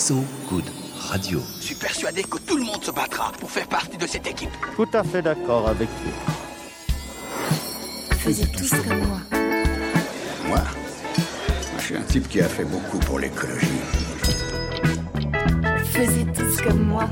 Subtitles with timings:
[0.00, 0.64] So Good
[1.10, 1.42] Radio.
[1.60, 4.48] Je suis persuadé que tout le monde se battra pour faire partie de cette équipe.
[4.74, 6.10] Tout à fait d'accord avec lui.
[8.16, 9.20] Faisiez tous comme moi.
[10.48, 10.62] Moi
[11.76, 13.66] Je suis un type qui a fait beaucoup pour l'écologie.
[15.92, 17.04] Faisiez tous comme moi.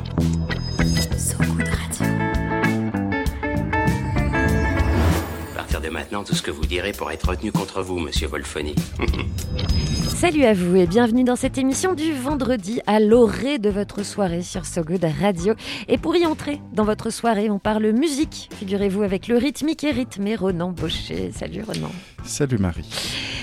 [5.89, 8.75] De maintenant, tout ce que vous direz pourra être retenu contre vous, monsieur Wolfoni.
[10.09, 14.42] Salut à vous et bienvenue dans cette émission du vendredi à l'orée de votre soirée
[14.42, 15.55] sur So Good Radio.
[15.87, 19.92] Et pour y entrer dans votre soirée, on parle musique, figurez-vous, avec le rythmique et
[19.92, 21.30] rythmé Ronan Baucher.
[21.33, 21.92] Salut Ronan.
[22.25, 22.91] Salut Marie.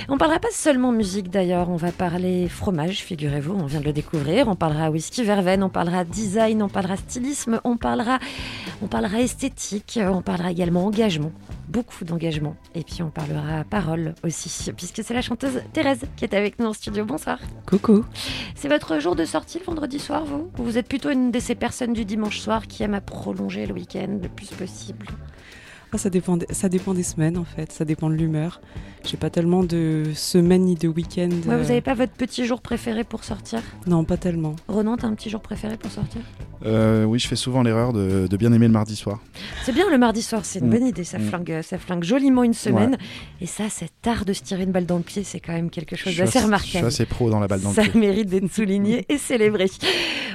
[0.07, 3.93] On parlera pas seulement musique d'ailleurs, on va parler fromage, figurez-vous, on vient de le
[3.93, 4.47] découvrir.
[4.47, 8.19] On parlera whisky verveine, on parlera design, on parlera stylisme, on parlera,
[8.81, 11.31] on parlera esthétique, on parlera également engagement,
[11.67, 12.55] beaucoup d'engagement.
[12.73, 16.67] Et puis on parlera parole aussi, puisque c'est la chanteuse Thérèse qui est avec nous
[16.67, 17.05] en studio.
[17.05, 17.39] Bonsoir.
[17.65, 18.05] Coucou.
[18.55, 20.49] C'est votre jour de sortie le vendredi soir, vous?
[20.57, 23.65] Ou vous êtes plutôt une de ces personnes du dimanche soir qui aiment à prolonger
[23.65, 25.07] le week-end le plus possible
[25.97, 28.61] Ça, dépend des, ça dépend des semaines en fait, ça dépend de l'humeur.
[29.05, 31.29] J'ai pas tellement de semaines ni de week-end.
[31.29, 33.61] Ouais, euh, Vous n'avez pas votre petit jour préféré pour sortir?
[33.87, 34.55] Non, pas tellement.
[34.67, 36.21] Ronan, t'as un petit jour préféré pour sortir?
[36.65, 39.19] Euh, oui, je fais souvent l'erreur de, de bien aimer le mardi soir.
[39.63, 40.71] C'est bien le mardi soir, c'est une Mm.
[40.71, 41.03] bonne idée.
[41.03, 41.27] Ça Mm.
[41.27, 42.97] flingue, ça flingue joliment une semaine.
[43.41, 45.69] Et ça, cet art de se tirer une balle dans le pied, c'est quand même
[45.69, 46.87] quelque chose d'assez assez- Je suis remarquable.
[46.87, 47.99] assez pro dans la balle dans le Ça pied.
[47.99, 49.67] mérite d'être souligné et célébré.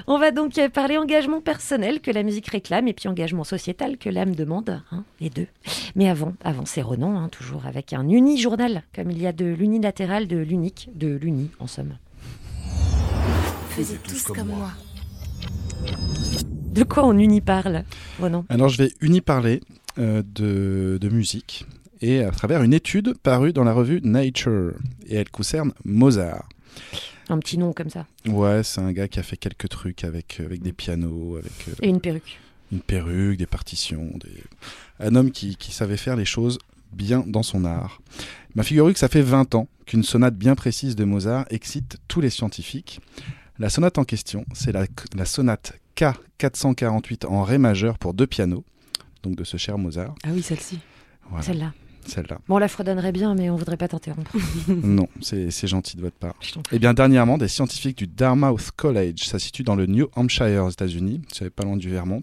[0.07, 4.09] On va donc parler engagement personnel que la musique réclame et puis engagement sociétal que
[4.09, 5.47] l'âme demande, hein, les deux.
[5.95, 9.47] Mais avant, avant c'est Ronan, hein, toujours avec un uni-journal, comme il y a de
[9.47, 11.97] l'unilatéral, de l'unique, de l'uni en somme.
[13.71, 14.71] Faisiez tous comme moi.
[16.73, 17.85] De quoi on uni parle,
[18.21, 19.61] Ronan Alors, je vais uniparler
[19.99, 21.67] euh, de, de musique
[22.01, 24.75] et à travers une étude parue dans la revue Nature.
[25.07, 26.49] Et elle concerne Mozart.
[27.31, 28.07] Un petit nom comme ça.
[28.27, 31.73] Ouais, c'est un gars qui a fait quelques trucs avec, avec des pianos, avec euh,
[31.81, 32.39] Et une perruque.
[32.73, 34.11] une perruque, des partitions.
[34.23, 34.43] Des...
[34.99, 36.59] Un homme qui, qui savait faire les choses
[36.93, 38.03] bien dans son art.
[38.57, 42.21] Ma figurez que ça fait 20 ans qu'une sonate bien précise de Mozart excite tous
[42.21, 43.01] les scientifiques.
[43.61, 48.65] La sonate en question, c'est la, la sonate K448 en Ré majeur pour deux pianos,
[49.23, 50.15] donc de ce cher Mozart.
[50.25, 50.79] Ah oui, celle-ci.
[51.29, 51.73] Voilà, Celle-là.
[52.07, 52.39] Celle-là.
[52.49, 54.33] Bon, on la fredonnerait bien, mais on voudrait pas t'interrompre.
[54.69, 56.35] non, c'est c'est gentil de votre part.
[56.35, 56.55] Prie.
[56.73, 60.65] Eh bien, dernièrement, des scientifiques du Dartmouth College, ça se situe dans le New Hampshire
[60.65, 62.23] aux États-Unis, c'est pas loin du Vermont,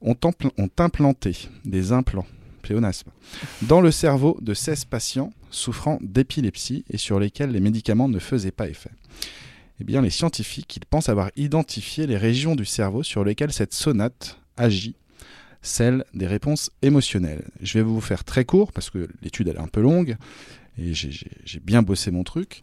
[0.00, 0.16] ont,
[0.58, 2.26] ont implanté des implants,
[2.62, 3.10] pléonasme,
[3.62, 8.50] dans le cerveau de 16 patients souffrant d'épilepsie et sur lesquels les médicaments ne faisaient
[8.50, 8.90] pas effet.
[9.80, 13.74] Eh bien, les scientifiques, ils pensent avoir identifié les régions du cerveau sur lesquelles cette
[13.74, 14.96] sonate agit,
[15.66, 17.44] celle des réponses émotionnelles.
[17.60, 20.16] Je vais vous faire très court parce que l'étude est un peu longue
[20.78, 22.62] et j'ai- bien bossé mon truc.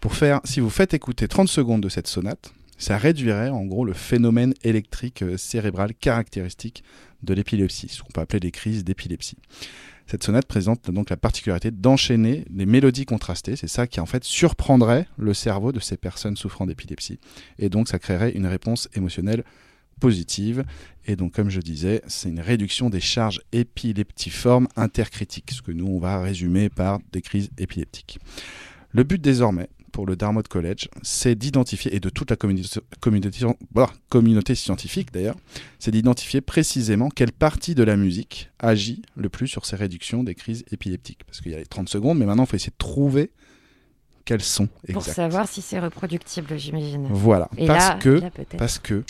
[0.00, 3.84] Pour faire, si vous faites écouter 30 secondes de cette sonate, ça réduirait en gros
[3.84, 6.84] le phénomène électrique euh, cérébral caractéristique
[7.22, 9.38] de l'épilepsie, ce qu'on peut appeler les crises d'épilepsie.
[10.06, 13.56] Cette sonate présente donc la particularité d'enchaîner les mélodies contrastées.
[13.56, 17.18] C'est ça qui en fait surprendrait le cerveau de ces personnes souffrant d'épilepsie.
[17.58, 19.42] Et donc ça créerait une réponse émotionnelle
[20.00, 20.64] positive.
[21.06, 25.86] Et donc comme je disais, c'est une réduction des charges épileptiformes intercritiques, ce que nous
[25.86, 28.18] on va résumer par des crises épileptiques.
[28.90, 33.46] Le but désormais pour le Dartmouth College, c'est d'identifier, et de toute la communauté, communauté,
[33.72, 35.36] voilà, communauté scientifique d'ailleurs,
[35.78, 40.34] c'est d'identifier précisément quelle partie de la musique agit le plus sur ces réductions des
[40.34, 41.24] crises épileptiques.
[41.24, 43.30] Parce qu'il y a les 30 secondes, mais maintenant il faut essayer de trouver
[44.26, 47.06] quels sont Pour savoir si c'est reproductible, j'imagine.
[47.10, 48.56] Voilà, Et parce là, que là, peut-être.
[48.58, 49.02] parce que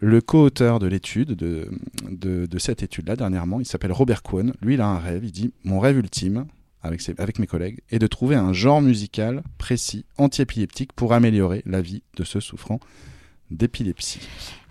[0.00, 1.70] le co-auteur de l'étude, de,
[2.10, 4.52] de, de cette étude-là, dernièrement, il s'appelle Robert Cohen.
[4.60, 5.24] Lui, il a un rêve.
[5.24, 6.46] Il dit Mon rêve ultime,
[6.82, 11.62] avec, ses- avec mes collègues, est de trouver un genre musical précis, anti-épileptique, pour améliorer
[11.64, 12.80] la vie de ceux souffrant
[13.50, 14.20] d'épilepsie.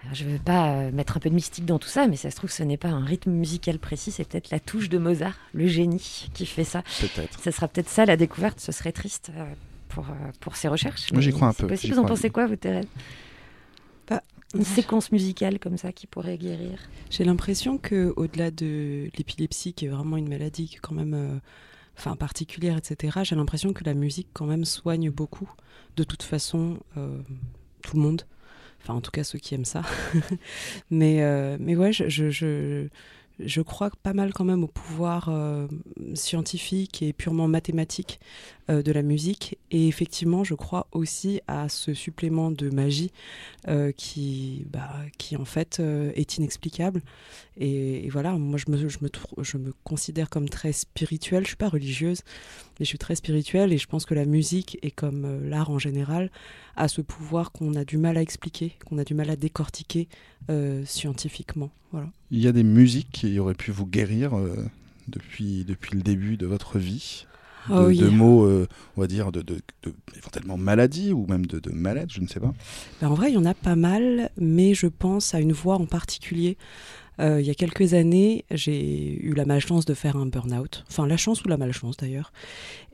[0.04, 2.18] Alors, je ne veux pas euh, mettre un peu de mystique dans tout ça, mais
[2.18, 4.98] ça se trouve ce n'est pas un rythme musical précis, c'est peut-être la touche de
[4.98, 6.84] Mozart, le génie, qui fait ça.
[7.00, 7.40] Peut-être.
[7.42, 9.46] Ce sera peut-être ça la découverte, ce serait triste euh,
[9.88, 11.12] pour, euh, pour ces recherches.
[11.14, 11.94] Moi, j'y crois un peu, Possible.
[11.94, 12.86] Vous en pensez quoi, vous, Thérèse?
[14.54, 16.80] Une séquence musicale comme ça qui pourrait guérir
[17.10, 21.14] J'ai l'impression que au-delà de l'épilepsie, qui est vraiment une maladie qui est quand même,
[21.14, 21.40] euh,
[21.98, 23.22] enfin particulière, etc.
[23.24, 25.50] J'ai l'impression que la musique quand même soigne beaucoup.
[25.98, 27.20] De toute façon, euh,
[27.82, 28.24] tout le monde.
[28.82, 29.82] Enfin, en tout cas, ceux qui aiment ça.
[30.92, 32.90] mais, euh, mais ouais, je, je, je,
[33.39, 35.68] je crois pas mal quand même au pouvoir euh,
[36.13, 38.19] scientifique et purement mathématique
[38.69, 39.57] euh, de la musique.
[39.71, 43.12] Et effectivement, je crois aussi à ce supplément de magie
[43.68, 47.01] euh, qui, bah, qui, en fait, est inexplicable.
[47.57, 51.44] Et, voilà, moi, je me, considère comme très spirituelle.
[51.44, 52.21] Je suis pas religieuse,
[52.80, 53.74] mais je suis très spirituelle.
[53.74, 56.30] Et je pense que la musique, et comme l'art en général,
[56.75, 60.08] a ce pouvoir qu'on a du mal à expliquer, qu'on a du mal à décortiquer
[60.86, 61.72] scientifiquement.
[61.92, 62.08] Voilà.
[62.31, 64.66] Il y a des musiques qui auraient pu vous guérir euh,
[65.08, 67.25] depuis, depuis le début de votre vie
[67.70, 67.98] de, Oh oui.
[67.98, 68.68] de mots, euh,
[68.98, 72.28] on va dire, de, de, de- éventuellement maladie ou même de, de mal-être, je ne
[72.28, 72.54] sais pas.
[73.00, 75.76] Ben, en vrai, il y en a pas mal, mais je pense à une voix
[75.76, 76.58] en particulier.
[77.19, 80.83] Euh, il y a quelques années, j'ai eu la malchance de faire un burn-out.
[80.89, 82.31] Enfin, la chance ou la malchance d'ailleurs.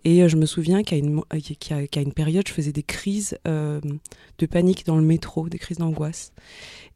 [0.04, 4.46] Et euh, je me souviens qu'à une, euh, une période, je faisais des crises de
[4.46, 6.34] panique dans le métro, des crises d'angoisse.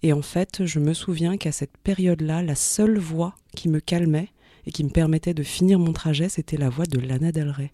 [0.02, 4.30] Et en fait, je me souviens qu'à cette période-là, la seule voix qui me calmait
[4.66, 7.72] et qui me permettait de finir mon trajet, c'était la voix de Lana Del Rey.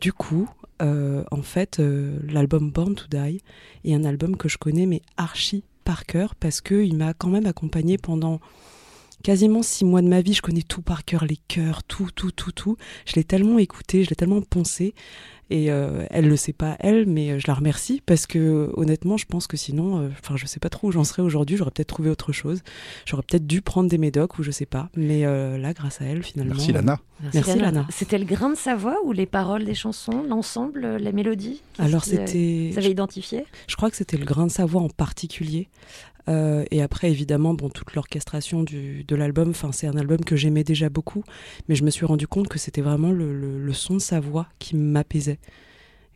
[0.00, 0.48] Du coup,
[0.80, 1.80] en fait,
[2.28, 3.40] l'album Born to Die
[3.84, 7.28] est un album que je connais mais archi par cœur parce que il m'a quand
[7.28, 8.40] même accompagné pendant
[9.22, 10.34] quasiment six mois de ma vie.
[10.34, 12.76] Je connais tout par cœur, les chœurs, tout, tout, tout, tout.
[13.06, 14.94] Je l'ai tellement écouté, je l'ai tellement poncé.
[15.50, 19.16] Et euh, elle le sait pas elle, mais euh, je la remercie parce que honnêtement,
[19.16, 21.56] je pense que sinon, euh, enfin, je sais pas trop où j'en serais aujourd'hui.
[21.56, 22.62] J'aurais peut-être trouvé autre chose.
[23.04, 24.88] J'aurais peut-être dû prendre des médocs ou je sais pas.
[24.96, 26.54] Mais euh, là, grâce à elle, finalement.
[26.54, 26.98] Merci Lana.
[27.32, 27.86] Merci, Lana.
[27.90, 31.88] C'était le grain de sa voix ou les paroles des chansons, l'ensemble, euh, mélodies Qu'est-ce
[31.88, 32.70] Alors euh, c'était.
[32.72, 33.44] Vous avez identifié?
[33.66, 35.68] Je crois que c'était le grain de sa voix en particulier.
[36.28, 40.88] Euh, et après, évidemment, bon, toute l'orchestration de l'album, c'est un album que j'aimais déjà
[40.88, 41.22] beaucoup,
[41.68, 44.48] mais je me suis rendu compte que c'était vraiment le, le- son de sa voix
[44.58, 45.38] qui m'apaisait.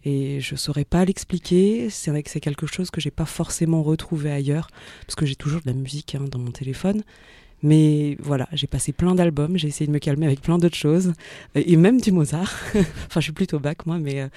[0.04, 1.90] Et je saurais pas l'expliquer.
[1.90, 4.68] C'est vrai que c'est quelque chose que j'ai pas forcément retrouvé ailleurs,
[5.06, 7.02] parce que j'ai toujours de la musique hein, dans mon téléphone.
[7.62, 11.12] Mais voilà, j'ai passé plein d'albums, j'ai essayé de me calmer avec plein d'autres choses,
[11.54, 12.54] et même du Mozart.
[12.74, 12.84] enfin,
[13.16, 14.20] je suis plutôt bac, moi, mais.
[14.20, 14.28] euh,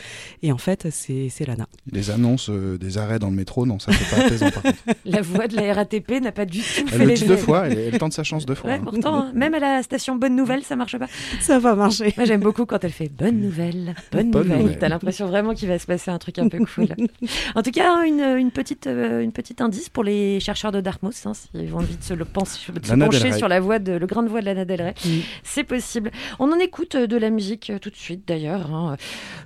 [0.41, 1.68] et en fait, c'est c'est Lana.
[1.91, 4.77] Les annonces euh, des arrêts dans le métro, non, ça c'est pas apaisant par contre.
[5.06, 7.38] La voix de la RATP n'a pas du tout Elle fait le les dit deux
[7.38, 8.71] fois, elle, elle tente sa chance deux fois.
[8.71, 8.81] Ouais, hein.
[8.83, 11.07] pourtant, hein, même à la station Bonne Nouvelle, ça marche pas.
[11.39, 12.13] Ça va marcher.
[12.17, 14.62] Moi, j'aime beaucoup quand elle fait Bonne Nouvelle, Bonne, Bonne Nouvelle.
[14.62, 14.77] nouvelle.
[14.79, 16.88] T'as l'impression vraiment qu'il va se passer un truc un peu cool.
[17.56, 21.15] en tout cas, une, une petite, euh, une petite indice pour les chercheurs de Dartmouth,
[21.25, 24.05] hein, s'ils ont envie de se, le penser, Lana pencher sur la voix de, le
[24.07, 24.93] grain de voix de Lana Del Rey.
[25.05, 25.09] Mm.
[25.43, 26.11] C'est possible.
[26.39, 28.73] On en écoute euh, de la musique euh, tout de suite d'ailleurs.
[28.73, 28.97] hein.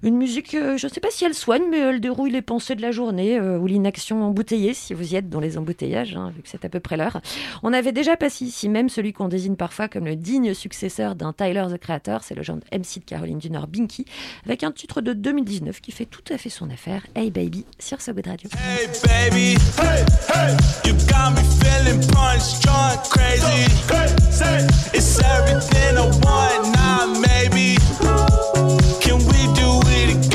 [0.03, 2.75] Une musique, euh, je ne sais pas si elle soigne, mais elle dérouille les pensées
[2.75, 6.31] de la journée euh, ou l'inaction embouteillée, si vous y êtes dans les embouteillages, hein,
[6.35, 7.21] vu que c'est à peu près l'heure.
[7.63, 11.33] On avait déjà passé ici même celui qu'on désigne parfois comme le digne successeur d'un
[11.33, 14.05] Tyler the Creator, c'est le genre de MC de Caroline du Nord, Binky,
[14.45, 18.01] avec un titre de 2019 qui fait tout à fait son affaire, Hey Baby, sur
[18.01, 18.49] So Good Radio.
[18.53, 23.54] Hey baby, hey hey, you got me feeling punch drunk, crazy.
[24.97, 27.75] It's everything I want now, maybe.
[29.01, 30.34] Can we do it again?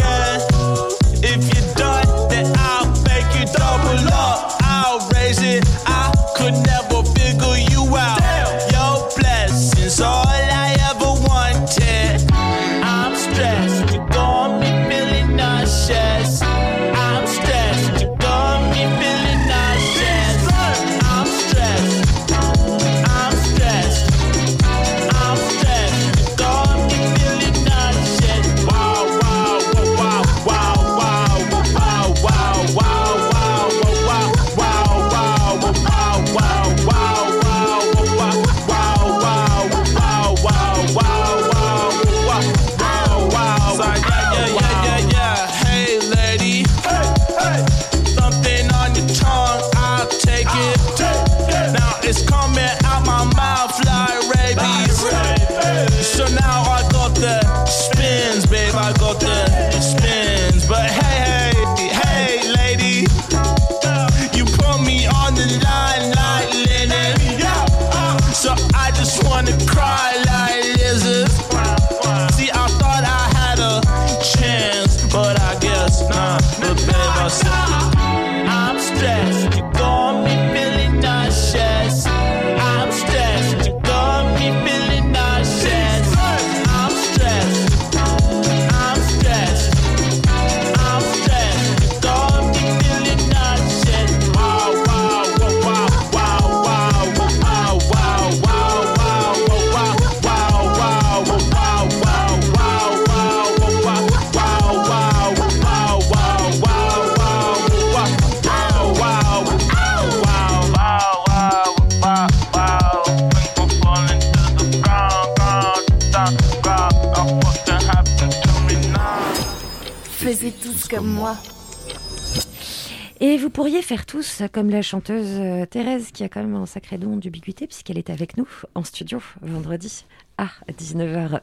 [123.51, 126.99] Vous pourriez faire tous comme la chanteuse euh, Thérèse, qui a quand même un sacré
[126.99, 130.05] don d'ubiquité, puisqu'elle est avec nous en studio vendredi
[130.39, 131.41] à 19h20.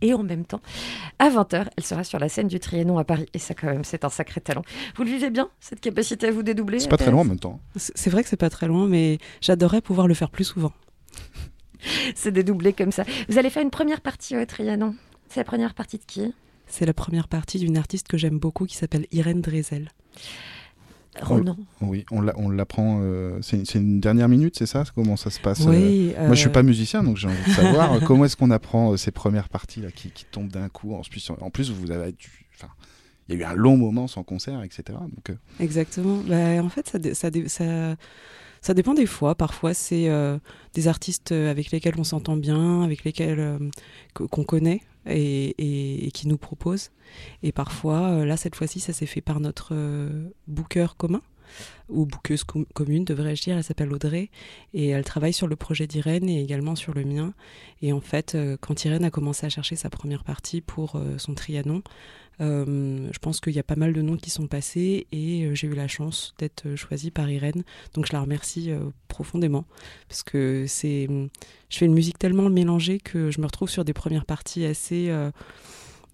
[0.00, 0.60] Et en même temps,
[1.18, 3.26] à 20h, elle sera sur la scène du Trianon à Paris.
[3.34, 4.62] Et ça, quand même, c'est un sacré talent.
[4.94, 7.40] Vous le vivez bien, cette capacité à vous dédoubler C'est pas très loin en même
[7.40, 7.58] temps.
[7.74, 10.72] C'est c'est vrai que c'est pas très loin, mais j'adorerais pouvoir le faire plus souvent.
[12.14, 13.02] C'est dédoublé comme ça.
[13.28, 14.94] Vous allez faire une première partie au Trianon.
[15.28, 16.32] C'est la première partie de qui?
[16.68, 19.90] C'est la première partie d'une artiste que j'aime beaucoup qui s'appelle Irène Drezel.
[21.22, 21.56] Ronan.
[21.80, 23.00] Oui, on l'a- on l'apprend.
[23.02, 26.40] euh, c'est une dernière minute, c'est ça Comment ça se passe euh Oui, Moi, je
[26.40, 28.96] suis euh, pas musicien, donc j'ai envie de savoir euh, comment est-ce qu'on apprend euh,
[28.96, 30.94] ces premières parties là qui, qui tombent d'un coup.
[30.94, 32.46] En plus, en plus, vous avez dû.
[32.54, 32.72] Enfin,
[33.28, 34.82] il y a eu un long moment sans concert, etc.
[35.00, 36.18] Donc, euh, Exactement.
[36.26, 37.96] Bah, en fait, ça, ça, ça,
[38.60, 39.34] ça dépend des fois.
[39.34, 40.38] Parfois, c'est euh,
[40.74, 43.58] des artistes euh, avec lesquels on s'entend bien, avec lesquels euh,
[44.14, 46.90] que- qu'on connaît et, qui nous proposent.
[47.42, 51.22] Et parfois, euh, là, cette fois-ci, ça s'est fait par notre euh, booker commun
[51.88, 52.06] ou
[52.46, 53.56] com- commune, devrais-je dire.
[53.56, 54.30] Elle s'appelle Audrey
[54.74, 57.34] et elle travaille sur le projet d'Irène et également sur le mien.
[57.82, 61.18] Et en fait, euh, quand Irène a commencé à chercher sa première partie pour euh,
[61.18, 61.82] son Trianon,
[62.40, 65.66] euh, je pense qu'il y a pas mal de noms qui sont passés et j'ai
[65.66, 67.64] eu la chance d'être choisie par Irène.
[67.94, 68.70] Donc je la remercie
[69.08, 69.64] profondément
[70.08, 71.08] parce que c'est,
[71.68, 75.10] je fais une musique tellement mélangée que je me retrouve sur des premières parties assez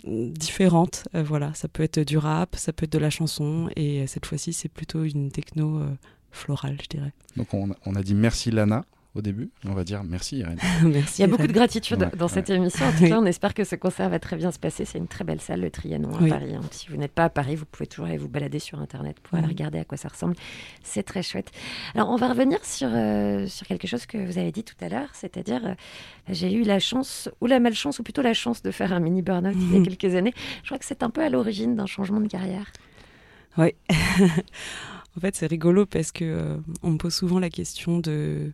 [0.06, 1.08] différentes.
[1.14, 4.06] Euh, voilà, ça peut être du rap, ça peut être de la chanson et euh,
[4.06, 5.88] cette fois-ci c'est plutôt une techno euh,
[6.30, 7.12] florale, je dirais.
[7.36, 8.84] donc on, on a dit merci Lana
[9.14, 10.58] au début, on va dire merci Irène.
[10.82, 11.18] Merci.
[11.18, 12.84] Il y a beaucoup de gratitude Ouais, dans cette émission.
[12.86, 14.84] En tout cas, on espère que ce concert va très bien se passer.
[14.84, 16.30] C'est une très belle salle, le Trianon à Oui.
[16.30, 16.54] Paris.
[16.54, 16.60] hein.
[16.72, 19.34] Si vous n'êtes pas à Paris, vous pouvez toujours aller vous balader sur Internet pour
[19.38, 19.50] aller Mhm.
[19.52, 20.34] regarder à quoi ça ressemble.
[20.82, 21.52] C'est très chouette.
[21.94, 24.88] Alors, on va revenir sur, euh, sur quelque chose que vous avez dit tout à
[24.88, 25.74] l'heure, c'est-à-dire, euh,
[26.30, 29.22] j'ai eu la chance, ou la malchance, ou plutôt la chance de faire un mini
[29.22, 29.86] burn-out il y a Mhm.
[29.86, 30.34] quelques années.
[30.62, 32.66] Je crois que c'est un peu à l'origine d'un changement de carrière.
[33.58, 33.74] Oui.
[35.16, 38.52] en fait, c'est rigolo parce que euh, on me pose souvent la question de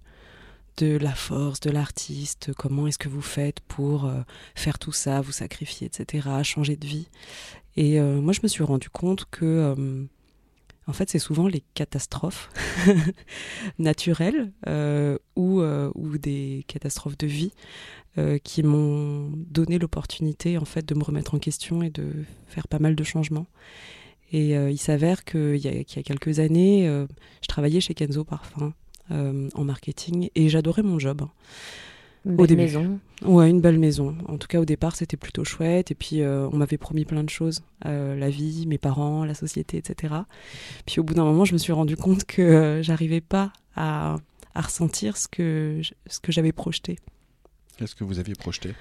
[0.80, 4.22] de la force de l'artiste, comment est-ce que vous faites pour euh,
[4.54, 7.08] faire tout ça, vous sacrifier, etc., changer de vie.
[7.76, 10.04] Et euh, moi, je me suis rendu compte que, euh,
[10.86, 12.48] en fait, c'est souvent les catastrophes
[13.78, 14.52] naturelles
[15.36, 17.52] ou, ou des catastrophes de vie
[18.42, 22.80] qui m'ont donné l'opportunité, en fait, de me remettre en question et de faire pas
[22.80, 23.46] mal de changements.
[24.32, 26.86] Et il s'avère qu'il y, y a quelques années,
[27.42, 28.72] je travaillais chez Kenzo Parfum
[29.10, 31.22] en marketing et j'adorais mon job.
[32.26, 32.60] Une Au début.
[32.62, 32.98] maison.
[33.22, 34.14] Ouais, une belle maison.
[34.28, 35.90] En tout cas, au départ, c'était plutôt chouette.
[35.90, 37.62] Et puis, euh, on m'avait promis plein de choses.
[37.86, 40.14] Euh, la vie, mes parents, la société, etc.
[40.84, 44.16] Puis, au bout d'un moment, je me suis rendu compte que euh, j'arrivais pas à,
[44.54, 46.98] à ressentir ce que, je- ce que j'avais projeté.
[47.78, 48.74] Qu'est-ce que vous aviez projeté?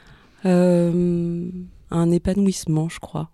[0.45, 1.49] Euh,
[1.91, 3.29] un épanouissement, je crois.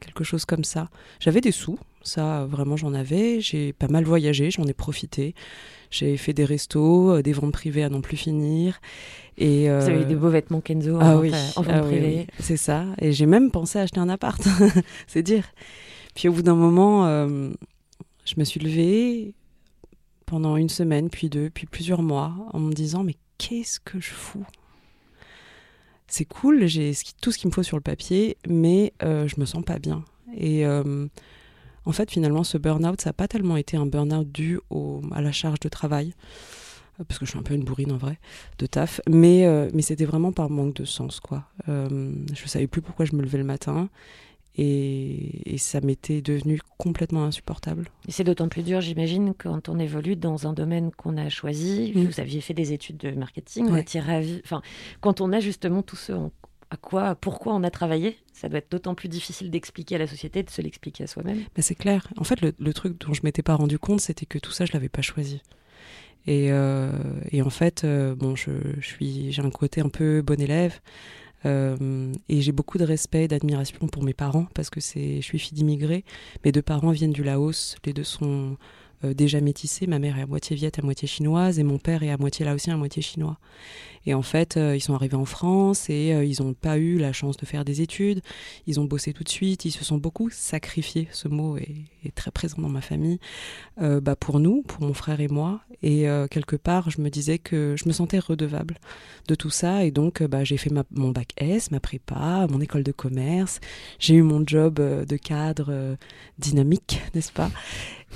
[0.00, 0.88] Quelque chose comme ça.
[1.18, 3.40] J'avais des sous, ça vraiment j'en avais.
[3.40, 5.34] J'ai pas mal voyagé, j'en ai profité.
[5.90, 8.80] J'ai fait des restos, euh, des ventes privées à non plus finir.
[9.36, 11.62] Et, Vous avez euh, eu des beaux vêtements Kenzo en ah vente, oui, euh, en
[11.62, 12.26] vente ah privée.
[12.28, 12.84] oui, c'est ça.
[13.00, 14.42] Et j'ai même pensé à acheter un appart,
[15.06, 15.44] c'est dire.
[16.14, 17.50] Puis au bout d'un moment, euh,
[18.24, 19.34] je me suis levée
[20.26, 24.10] pendant une semaine, puis deux, puis plusieurs mois, en me disant mais qu'est-ce que je
[24.10, 24.44] fous?
[26.08, 29.44] C'est cool, j'ai tout ce qu'il me faut sur le papier, mais euh, je me
[29.44, 30.04] sens pas bien.
[30.36, 31.06] Et euh,
[31.88, 35.22] en fait, finalement, ce burn-out, ça n'a pas tellement été un burn-out dû au- à
[35.22, 36.12] la charge de travail,
[37.00, 38.18] euh, parce que je suis un peu une bourrine en vrai,
[38.58, 41.44] de taf, mais, euh, mais c'était vraiment par manque de sens, quoi.
[41.68, 43.88] Euh, je savais plus pourquoi je me levais le matin,
[44.60, 47.88] et, et ça m'était devenu complètement insupportable.
[48.08, 51.92] Et c'est d'autant plus dur, j'imagine, quand on évolue dans un domaine qu'on a choisi.
[51.94, 52.04] Mm.
[52.06, 53.82] Vous aviez fait des études de marketing, Ouais.
[53.82, 54.40] étiez ravi.
[54.44, 54.60] Enfin,
[55.00, 56.32] quand on a justement tout ce en-
[56.70, 60.06] à quoi, pourquoi on a travaillé, ça doit être d'autant plus difficile d'expliquer à la
[60.06, 61.38] société, de se l'expliquer à soi-même.
[61.56, 62.08] Bah, c'est clair.
[62.16, 64.72] En fait, le, truc dont je m'étais pas rendu compte, c'était que tout ça, je
[64.72, 65.42] l'avais pas choisi.
[66.26, 66.92] Et, euh,
[67.42, 68.50] en fait, euh, bon, je,
[68.82, 70.80] suis, j'ai un côté un peu bon élève.
[71.46, 75.22] euh, et j'ai beaucoup de respect et d'admiration pour mes parents parce que c'est, je
[75.22, 76.04] suis fille d'immigrés.
[76.44, 77.76] Mes deux parents viennent du Laos.
[77.86, 78.56] Les deux sont
[79.02, 79.86] déjà métissés.
[79.86, 82.44] Ma mère est à moitié viette, à moitié chinoise, et mon père est à moitié
[82.44, 83.38] laotien, à moitié chinois.
[84.06, 86.96] Et en fait, euh, ils sont arrivés en France et euh, ils n'ont pas eu
[86.96, 88.22] la chance de faire des études.
[88.66, 89.66] Ils ont bossé tout de suite.
[89.66, 91.08] Ils se sont beaucoup sacrifiés.
[91.12, 93.18] Ce mot est, très présent dans ma famille.
[93.82, 95.60] euh, bah, pour nous, pour mon frère et moi.
[95.82, 98.78] Et euh, quelque part, je me disais que je me sentais redevable
[99.28, 99.84] de tout ça.
[99.84, 103.60] Et donc, euh, bah, j'ai fait mon bac S, ma prépa, mon école de commerce.
[103.98, 105.96] J'ai eu mon job euh, de cadre euh,
[106.38, 107.50] dynamique, n'est-ce pas?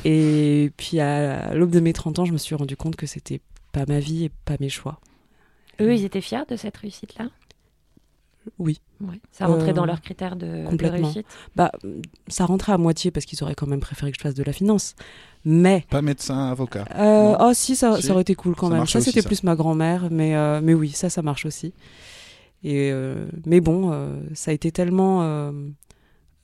[0.05, 3.41] Et puis, à l'aube de mes 30 ans, je me suis rendu compte que c'était
[3.73, 5.01] pas ma vie et pas mes choix.
[5.81, 7.29] Eux, ils étaient fiers de cette réussite-là?
[8.59, 8.81] Oui.
[9.01, 9.21] Ouais.
[9.31, 11.27] Ça rentrait Euh, dans leurs critères de, réussite?
[11.55, 11.71] Bah,
[12.27, 14.53] ça rentrait à moitié parce qu'ils auraient quand même préféré que je fasse de la
[14.53, 14.95] finance.
[15.45, 16.85] Mais Pas médecin, avocat.
[16.97, 18.03] Euh, oh si, ça, Si.
[18.03, 18.87] ça aurait été cool quand Ça même.
[18.87, 21.73] Ça, c'était plus ma grand-mère, mais, euh, mais oui, ça, ça marche aussi.
[22.65, 25.53] Et, euh, mais bon, euh, ça a été tellement euh,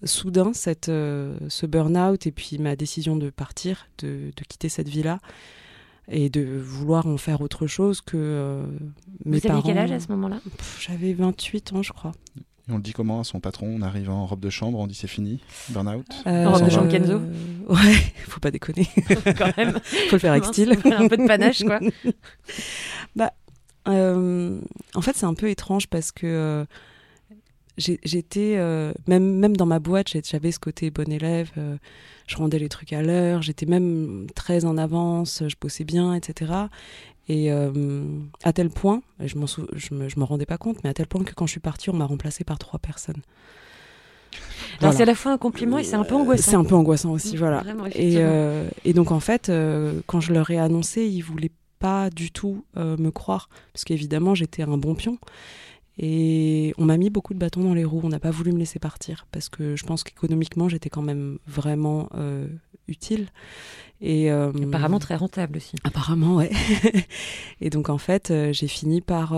[0.04, 4.88] soudain, cette, euh, ce burn-out, et puis ma décision de partir, de, de quitter cette
[4.88, 5.18] vie-là,
[6.10, 8.62] et de vouloir en faire autre chose que euh,
[9.24, 9.62] mes Vous aviez parents.
[9.62, 10.40] quel âge à ce moment-là?
[10.80, 12.12] J'avais 28 ans, je crois.
[12.68, 13.66] Et on le dit comment à son patron?
[13.78, 15.40] On arrive en robe de chambre, on dit c'est fini,
[15.70, 16.06] burn-out?
[16.26, 17.20] Euh, robe de chambre Kenzo?
[17.68, 17.94] Ouais,
[18.28, 18.86] faut pas déconner.
[19.38, 19.78] Quand même.
[19.82, 20.76] faut le faire avec style.
[20.84, 21.80] Un peu de panache, quoi.
[23.16, 23.32] bah,
[23.88, 24.60] euh,
[24.94, 26.64] en fait, c'est un peu étrange parce que euh,
[27.78, 31.76] j'étais, euh, même, même dans ma boîte, j'avais ce côté bon élève, euh,
[32.26, 36.52] je rendais les trucs à l'heure, j'étais même très en avance, je bossais bien, etc.
[37.28, 38.02] Et euh,
[38.42, 41.06] à tel point, je m'en je me, je me rendais pas compte, mais à tel
[41.06, 43.22] point que quand je suis partie, on m'a remplacée par trois personnes.
[44.80, 44.96] Alors Voilà.
[44.96, 46.50] c'est à la fois un compliment et c'est un peu angoissant.
[46.50, 47.60] C'est un peu angoissant aussi, voilà.
[47.62, 48.18] Vraiment, Et,
[48.84, 49.52] et donc en fait,
[50.06, 54.62] quand je leur ai annoncé, ils voulaient pas du tout me croire, parce qu'évidemment j'étais
[54.62, 55.18] un bon pion.
[55.98, 58.58] Et on m'a mis beaucoup de bâtons dans les roues, on n'a pas voulu me
[58.58, 62.46] laisser partir, parce que je pense qu'économiquement j'étais quand même vraiment euh,
[62.86, 63.28] utile.
[64.00, 65.74] Et, euh, Apparemment très rentable aussi.
[65.82, 66.52] Apparemment, ouais.
[67.60, 69.34] et donc en fait, euh, j'ai fini par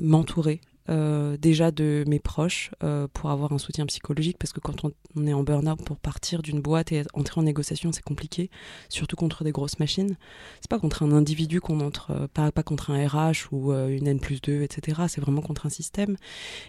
[0.00, 4.84] m'entourer euh, déjà de mes proches euh, pour avoir un soutien psychologique parce que quand
[4.84, 8.50] on, est en burn-out pour partir d'une boîte et entrer en négociation c'est compliqué
[8.88, 10.16] surtout contre des grosses machines.
[10.60, 14.08] C'est pas contre un individu qu'on entre euh, pas, pas contre un RH ou une
[14.08, 16.16] N plus 2 etc c'est vraiment contre un système.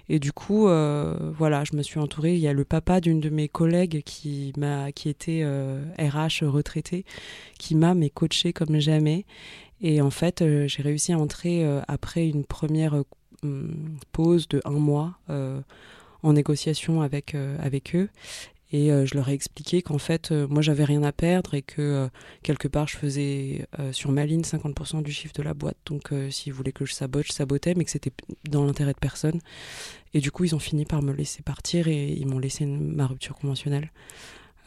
[0.07, 2.35] Et du coup voilà je me suis entourée.
[2.35, 5.43] Il y a le papa d'une de mes collègues qui m'a qui était
[5.97, 7.05] RH retraité
[7.57, 9.25] qui m'a mais coaché comme jamais.
[9.83, 13.03] Et en fait, j'ai réussi à entrer après une première
[14.11, 15.61] pause de un mois euh,
[16.23, 18.09] en négociation avec, euh, avec eux.
[18.73, 22.09] Et euh, je leur ai expliqué qu'en fait, moi, j'avais rien à perdre et que
[22.41, 25.77] quelque part, je faisais sur ma ligne 50% du chiffre de la boîte.
[25.85, 28.13] Donc, s'ils voulaient que je sabote, je sabotais, mais que c'était
[28.49, 29.41] dans l'intérêt de personne.
[30.13, 33.07] Et du coup, ils ont fini par me laisser partir et ils m'ont laissé ma
[33.07, 33.91] rupture conventionnelle.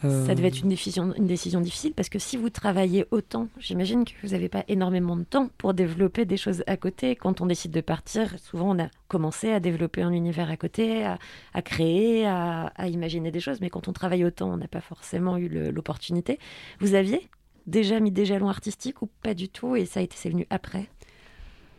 [0.05, 3.49] Euh, Ça devait être une décision, une décision difficile parce que si vous travaillez autant,
[3.59, 7.17] j'imagine que vous n'avez pas énormément de temps pour développer des choses à côté.
[7.17, 11.05] Quand on décide de partir, souvent on a commencé à développer un univers à côté,
[11.05, 11.19] à,
[11.55, 13.61] à créer, à, à imaginer des choses.
[13.61, 16.39] Mais quand on travaille autant, on n'a pas forcément eu l'opportunité.
[16.81, 17.29] Vous aviez
[17.67, 19.75] déjà mis des jalons artistiques ou pas du tout?
[19.77, 20.87] Et ça a été c'est venu après?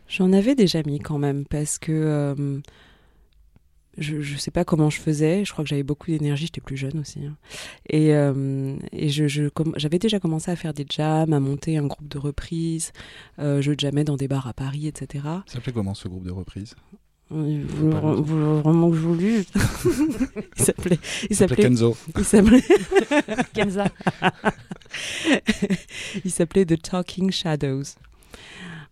[0.08, 2.60] J'en avais déjà mis quand même parce que euh,
[3.98, 5.44] je, je sais pas comment je faisais.
[5.44, 6.46] Je crois que j'avais beaucoup d'énergie.
[6.46, 7.20] J'étais plus jeune aussi.
[7.24, 7.36] hein.
[7.88, 11.78] Et, euh, et je, je, comm- j'avais déjà commencé à faire des jams, à monter
[11.78, 12.92] un groupe de reprises.
[13.38, 15.24] Euh, je jammais dans des bars à Paris, etc.
[15.46, 16.74] Ça s'appelait comment ce groupe de reprise
[17.32, 19.46] Euh, Vous, vous, vous- vraiment que je vous le dise
[20.58, 20.98] Il s'appelait.
[21.30, 21.62] Il s'appelait.
[21.62, 21.96] Kenzo.
[22.16, 22.62] Il s'appelait.
[23.54, 23.86] Kenza.
[26.24, 27.82] il s'appelait The Talking Shadows.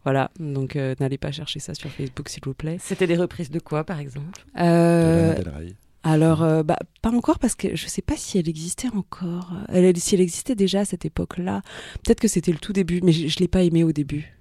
[0.04, 2.76] Voilà, donc euh, n'allez pas chercher ça sur Facebook s'il vous plaît.
[2.80, 4.44] C'était des reprises de quoi par exemple?
[4.54, 5.74] De Euh, Lana Del Rey.
[6.02, 9.52] alors, euh, bah, pas encore parce que je sais pas si elle existait encore.
[9.70, 11.62] Elle, si elle existait déjà à cette époque-là.
[12.04, 14.33] Peut-être que c'était le tout début, mais je, je l'ai pas aimé au début.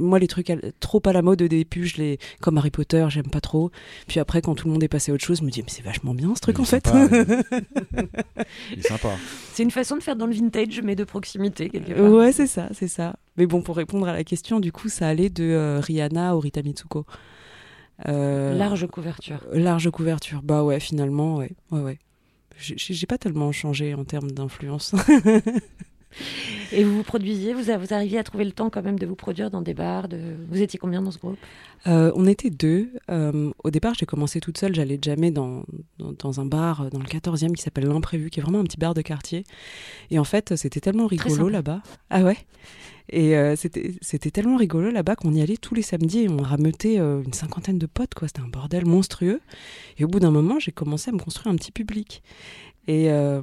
[0.00, 3.06] Moi, les trucs à- trop à la mode au début, je les, comme Harry Potter,
[3.10, 3.70] j'aime pas trop.
[4.06, 5.68] Puis après, quand tout le monde est passé à autre chose, je me dis, mais
[5.70, 6.86] c'est vachement bien ce truc en fait.
[6.86, 7.08] sympa,
[8.72, 9.10] il- est sympa.
[9.52, 12.10] C'est une façon de faire dans le vintage mais de proximité quelque part.
[12.10, 13.16] ouais, c'est ça, c'est ça.
[13.36, 16.40] Mais bon, pour répondre à la question, du coup, ça allait de euh, Rihanna au
[16.40, 17.04] Rita Mitsuko.
[18.08, 19.40] Euh, Large couverture.
[19.52, 20.42] Large couverture.
[20.42, 21.52] Bah ouais, finalement, ouais.
[21.70, 21.98] ouais, ouais.
[22.58, 24.94] J'ai pas tellement changé en termes d'influence.
[26.72, 29.14] Et vous vous produisiez, vous, vous arriviez à trouver le temps quand même de vous
[29.14, 30.18] produire dans des bars de...
[30.50, 31.38] Vous étiez combien dans ce groupe?
[31.86, 32.90] Euh, on était deux.
[33.10, 34.74] Euh, au départ, j'ai commencé toute seule.
[34.74, 35.64] J'allais jamais dans,
[35.98, 38.64] dans, dans un bar euh, dans le 14e qui s'appelle L'Imprévu, qui est vraiment un
[38.64, 39.44] petit bar de quartier.
[40.10, 41.82] Et en fait, c'était tellement rigolo là-bas.
[42.10, 42.38] Ah ouais?
[43.08, 46.38] Et euh, c'était c'était tellement rigolo là-bas qu'on y allait tous les samedis et on
[46.38, 48.14] rameutait euh, une cinquantaine de potes.
[48.14, 48.26] quoi.
[48.28, 49.40] C'était un bordel monstrueux.
[49.98, 52.22] Et au bout d'un moment, j'ai commencé à me construire un petit public.
[52.88, 53.42] Et, euh,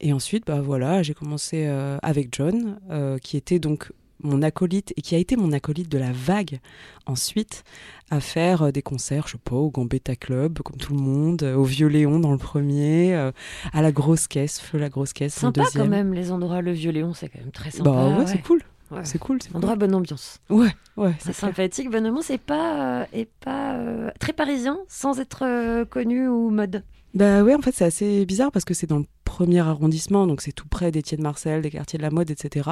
[0.00, 4.92] et ensuite, bah voilà, j'ai commencé euh, avec John, euh, qui était donc mon acolyte
[4.96, 6.58] et qui a été mon acolyte de la vague
[7.06, 7.62] ensuite
[8.10, 11.62] à faire des concerts, je sais pas, au Gambetta Club, comme tout le monde, au
[11.62, 15.84] Vieux Léon dans le premier, à la grosse caisse, Feu la grosse caisse Sympa deuxième.
[15.84, 17.90] quand même, les endroits, le vieux Léon, c'est quand même très sympa.
[17.90, 18.60] Bah ouais, c'est cool.
[18.90, 19.00] Ouais.
[19.04, 19.58] C'est cool, c'est cool.
[19.58, 20.40] Endroit bonne ambiance.
[20.48, 21.90] Ouais, ouais, C'est sympathique.
[21.90, 26.82] Bonnement, c'est pas, euh, est pas euh, très parisien sans être euh, connu ou mode.
[27.14, 30.40] Bah ouais, en fait, c'est assez bizarre parce que c'est dans le premier arrondissement, donc
[30.42, 32.68] c'est tout près d'Étienne Marcel, des quartiers de la mode, etc.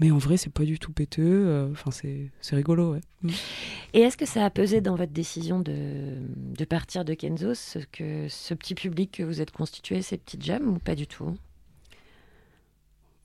[0.00, 1.22] Mais en vrai, c'est pas du tout péteux.
[1.46, 3.00] euh, Enfin, c'est c'est rigolo, ouais.
[3.22, 3.30] Mm.
[3.94, 7.78] Et est-ce que ça a pesé dans votre décision de, de partir de Kenzo, ce,
[7.92, 11.36] que, ce petit public que vous êtes constitué, ces petites jams, ou pas du tout?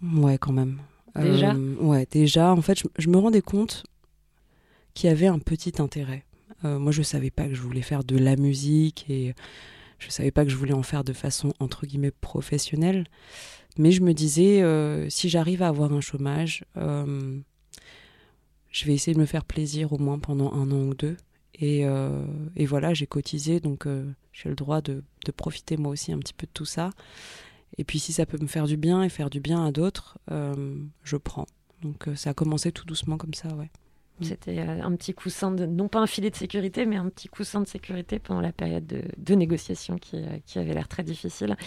[0.01, 0.79] Ouais, quand même.
[1.19, 1.53] Déjà?
[1.53, 2.51] Euh, Ouais, déjà.
[2.51, 3.83] En fait, je, je me rendais compte
[4.93, 6.23] qu'il y avait un petit intérêt.
[6.63, 9.33] Euh, moi, je savais pas que je voulais faire de la musique et
[10.05, 13.05] je savais pas que je voulais en faire de façon entre guillemets professionnelle.
[13.77, 17.39] Mais je me disais, euh, si j'arrive à avoir un chômage, euh,
[18.71, 21.17] je vais essayer de me faire plaisir au moins pendant un an ou deux.
[21.55, 22.25] Et, euh,
[22.59, 23.87] voilà, j'ai cotisé, donc
[24.31, 26.91] j'ai le droit de, de profiter moi aussi un petit peu de tout ça.
[27.77, 30.17] Et puis si ça peut me faire du bien et faire du bien à d'autres,
[30.29, 31.47] je prends.
[31.81, 33.71] Donc ça a commencé tout doucement comme ça, ouais.
[34.21, 37.27] C'était euh, un petit coussin, de, non pas un filet de sécurité, mais un petit
[37.27, 41.03] coussin de sécurité pendant la période de, de négociation qui, euh, qui avait l'air très
[41.03, 41.57] difficile.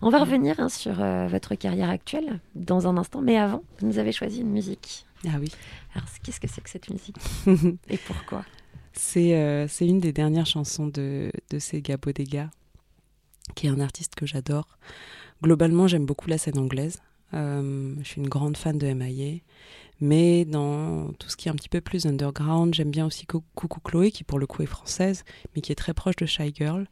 [0.00, 3.86] On va revenir hein, sur euh, votre carrière actuelle dans un instant, mais avant, vous
[3.86, 5.06] nous avez choisi une musique.
[5.26, 5.48] Ah oui.
[5.94, 7.16] Alors, qu'est-ce que c'est que cette musique?
[7.88, 8.44] Et pourquoi?
[8.92, 12.50] C'est euh, une des dernières chansons de, de Sega Bodega,
[13.54, 14.76] qui est un artiste que j'adore.
[15.42, 17.00] Globalement, j'aime beaucoup la scène anglaise.
[17.34, 19.40] Euh, je suis une grande fan de MIA.
[20.04, 23.44] Mais dans tout ce qui est un petit peu plus underground, j'aime bien aussi Cou-
[23.54, 25.22] Coucou Chloé, qui pour le coup est française,
[25.54, 26.88] mais qui est très proche de Shy Girl.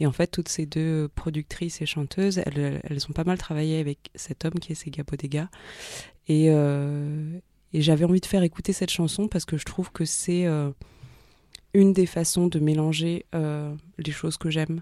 [0.00, 3.80] Et en fait, toutes ces deux productrices et chanteuses, elles, elles ont pas mal travaillé
[3.80, 5.50] avec cet homme qui est Sega Bodega.
[6.26, 7.38] Et, euh,
[7.74, 10.70] et j'avais envie de faire écouter cette chanson parce que je trouve que c'est euh,
[11.74, 14.80] une des façons de mélanger euh, les choses que j'aime.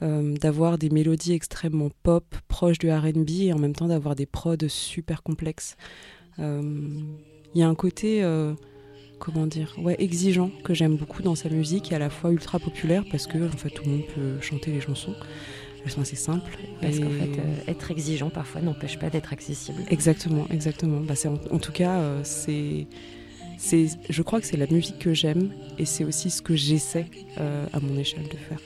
[0.00, 4.56] D'avoir des mélodies extrêmement pop, proches du RB, et en même temps d'avoir des prods
[4.66, 5.76] super complexes.
[6.38, 6.62] Euh,
[7.54, 8.54] Il y a un côté, euh,
[9.18, 12.58] comment dire, ouais, exigeant que j'aime beaucoup dans sa musique et à la fois ultra
[12.58, 15.14] populaire parce que en fait tout le monde peut chanter les chansons.
[15.84, 16.56] Elles sont assez simples.
[16.80, 19.82] Parce qu'en fait, euh, être exigeant parfois n'empêche pas d'être accessible.
[19.90, 21.00] Exactement, exactement.
[21.00, 22.86] Bah, c'est en, en tout cas, c'est,
[24.08, 27.06] je crois que c'est la musique que j'aime et c'est aussi ce que j'essaie
[27.38, 28.60] euh, à mon échelle de faire.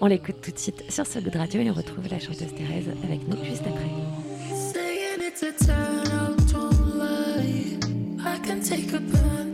[0.00, 2.88] On l'écoute tout de suite sur ce de radio et on retrouve la chanteuse Thérèse
[3.04, 3.90] avec nous juste après.
[8.94, 9.53] could plan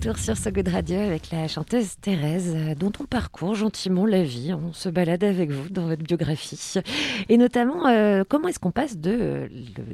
[0.00, 4.22] retour sur So Good Radio avec la chanteuse Thérèse, euh, dont on parcourt gentiment la
[4.22, 4.54] vie.
[4.54, 6.58] On se balade avec vous dans votre biographie.
[7.28, 9.50] Et notamment, euh, comment est-ce qu'on passe de,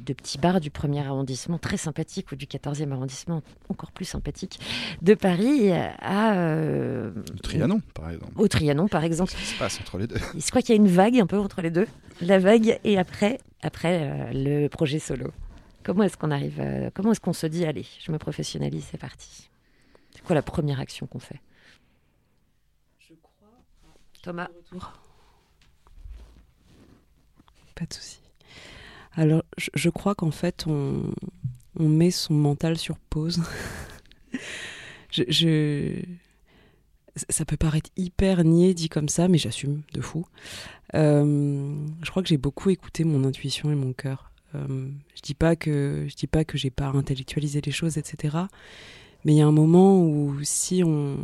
[0.07, 4.61] de petits bars du premier arrondissement, très sympathique, ou du 14e arrondissement, encore plus sympathique,
[5.03, 6.35] de Paris à.
[6.37, 8.33] euh, Le Trianon, par exemple.
[8.37, 9.33] Au Trianon, par exemple.
[9.33, 10.21] Qu'est-ce qui se passe entre les deux?
[10.38, 11.88] Je crois qu'il y a une vague un peu entre les deux.
[12.21, 15.33] La vague et après, après euh, le projet solo.
[15.83, 16.62] Comment est-ce qu'on arrive
[16.95, 19.51] Comment est-ce qu'on se dit allez, je me professionnalise, c'est parti?
[20.16, 21.40] C'est quoi la première action qu'on fait?
[24.22, 24.48] Thomas.
[27.74, 28.20] Pas de souci.
[29.12, 31.12] Alors, je, je crois qu'en fait, on,
[31.79, 33.42] on met son mental sur pause.
[35.11, 36.02] je, je-
[37.31, 40.26] Ça peut paraître hyper niais dit comme ça, mais j'assume de fou.
[40.94, 44.31] Euh, je crois que j'ai beaucoup écouté mon intuition et mon cœur.
[44.55, 48.48] Euh, je dis pas que je dis pas que j'ai pas intellectualisé les choses, etc.
[49.27, 51.19] Mais il y a un moment où si on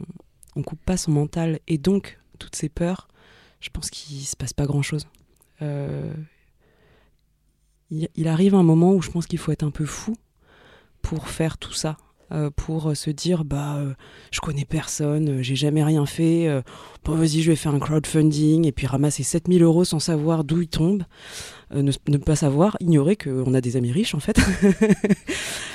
[0.55, 3.09] on coupe pas son mental et donc toutes ses peurs,
[3.61, 5.07] je pense qu'il se passe pas grand chose.
[7.91, 10.15] il, arrive un moment où je pense qu'il faut être un peu fou
[11.01, 11.97] pour faire tout ça.
[12.33, 13.95] euh, pour euh, se dire bah euh,
[14.31, 16.63] je connais personne, euh, j'ai jamais rien fait, euh,
[17.05, 20.63] bon vas-y je vais faire un crowdfunding et puis ramasser 7000 euros sans savoir d'où
[20.63, 21.07] ils tombent, euh,
[21.75, 24.39] ne, ne pas savoir, ignorer qu'on a des amis riches en fait.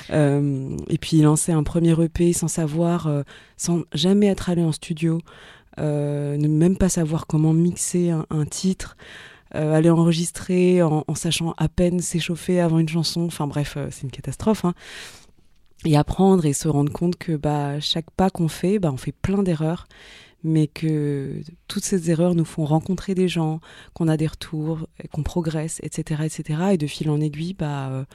[0.10, 3.24] Euh, et puis lancer un premier EP sans savoir, euh,
[3.58, 5.20] sans jamais être allé en studio,
[5.80, 8.98] euh, ne même pas savoir comment mixer un, titre,
[9.56, 13.22] euh, aller enregistrer en, sachant à peine s'échauffer avant une chanson.
[13.22, 14.66] Enfin bref, euh, c'est une catastrophe.
[14.66, 14.74] hein.
[15.86, 19.12] Et apprendre et se rendre compte que bah, chaque pas qu'on fait, bah, on fait
[19.12, 19.88] plein d'erreurs,
[20.44, 23.60] mais que toutes ces erreurs nous font rencontrer des gens,
[23.94, 26.60] qu'on a des retours, et qu'on progresse, etc., etc.
[26.74, 28.06] Et de fil en aiguille, bah, euh,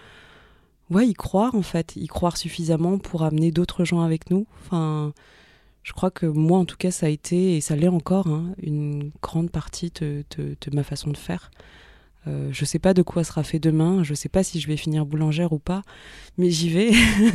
[0.90, 4.46] ouais, y croire en fait, y croire suffisamment pour amener d'autres gens avec nous.
[4.60, 5.12] Enfin,
[5.82, 8.54] je crois que moi, en tout cas, ça a été, et ça l'est encore, hein,
[8.62, 10.24] une grande partie de,
[10.72, 11.50] ma façon de faire.
[12.28, 14.76] Euh, je sais pas de quoi sera fait demain, je sais pas si je vais
[14.76, 15.82] finir boulangère ou pas,
[16.38, 16.92] mais j'y vais.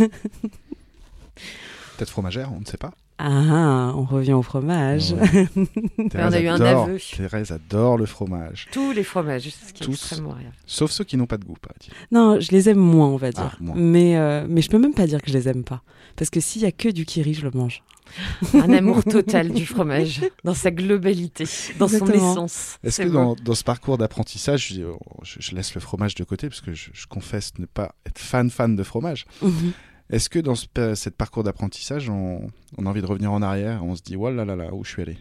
[1.98, 2.94] Peut-être fromagère, on ne sait pas.
[3.20, 5.14] Ah, on revient au fromage.
[5.14, 5.48] Ouais.
[6.16, 6.98] on a eu un aveu.
[7.16, 8.68] Thérèse adore le fromage.
[8.72, 9.94] Tous les fromages, ce qui est Tous.
[9.94, 10.42] extrêmement rare.
[10.68, 11.92] Sauf ceux qui n'ont pas de goût, paraît-il.
[12.12, 13.58] non, je les aime moins, on va Ah, dire.
[13.60, 13.76] moins.
[13.76, 15.82] mais, euh, mais je peux même pas dire que je les aime pas.
[16.16, 17.82] Parce que s'il y a que du kiri, je le mange.
[18.54, 21.44] Un amour total du fromage, dans sa globalité,
[21.78, 22.32] dans son Exactement.
[22.32, 22.78] essence.
[22.84, 26.24] Est-ce que dans, dans ce parcours d'apprentissage, je, oh, je- je laisse le fromage de
[26.24, 29.26] côté parce que je, je confesse ne pas être fan fan de fromage.
[29.42, 29.72] Mhm.
[30.10, 33.96] Est-ce que dans ce, cette parcours d'apprentissage, on, a envie de revenir en arrière On
[33.96, 35.18] se dit, oh là là là, où je suis allé?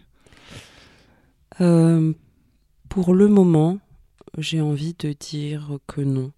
[1.59, 2.13] Euh,
[2.89, 3.79] pour le moment,
[4.37, 6.31] j'ai envie de dire que non.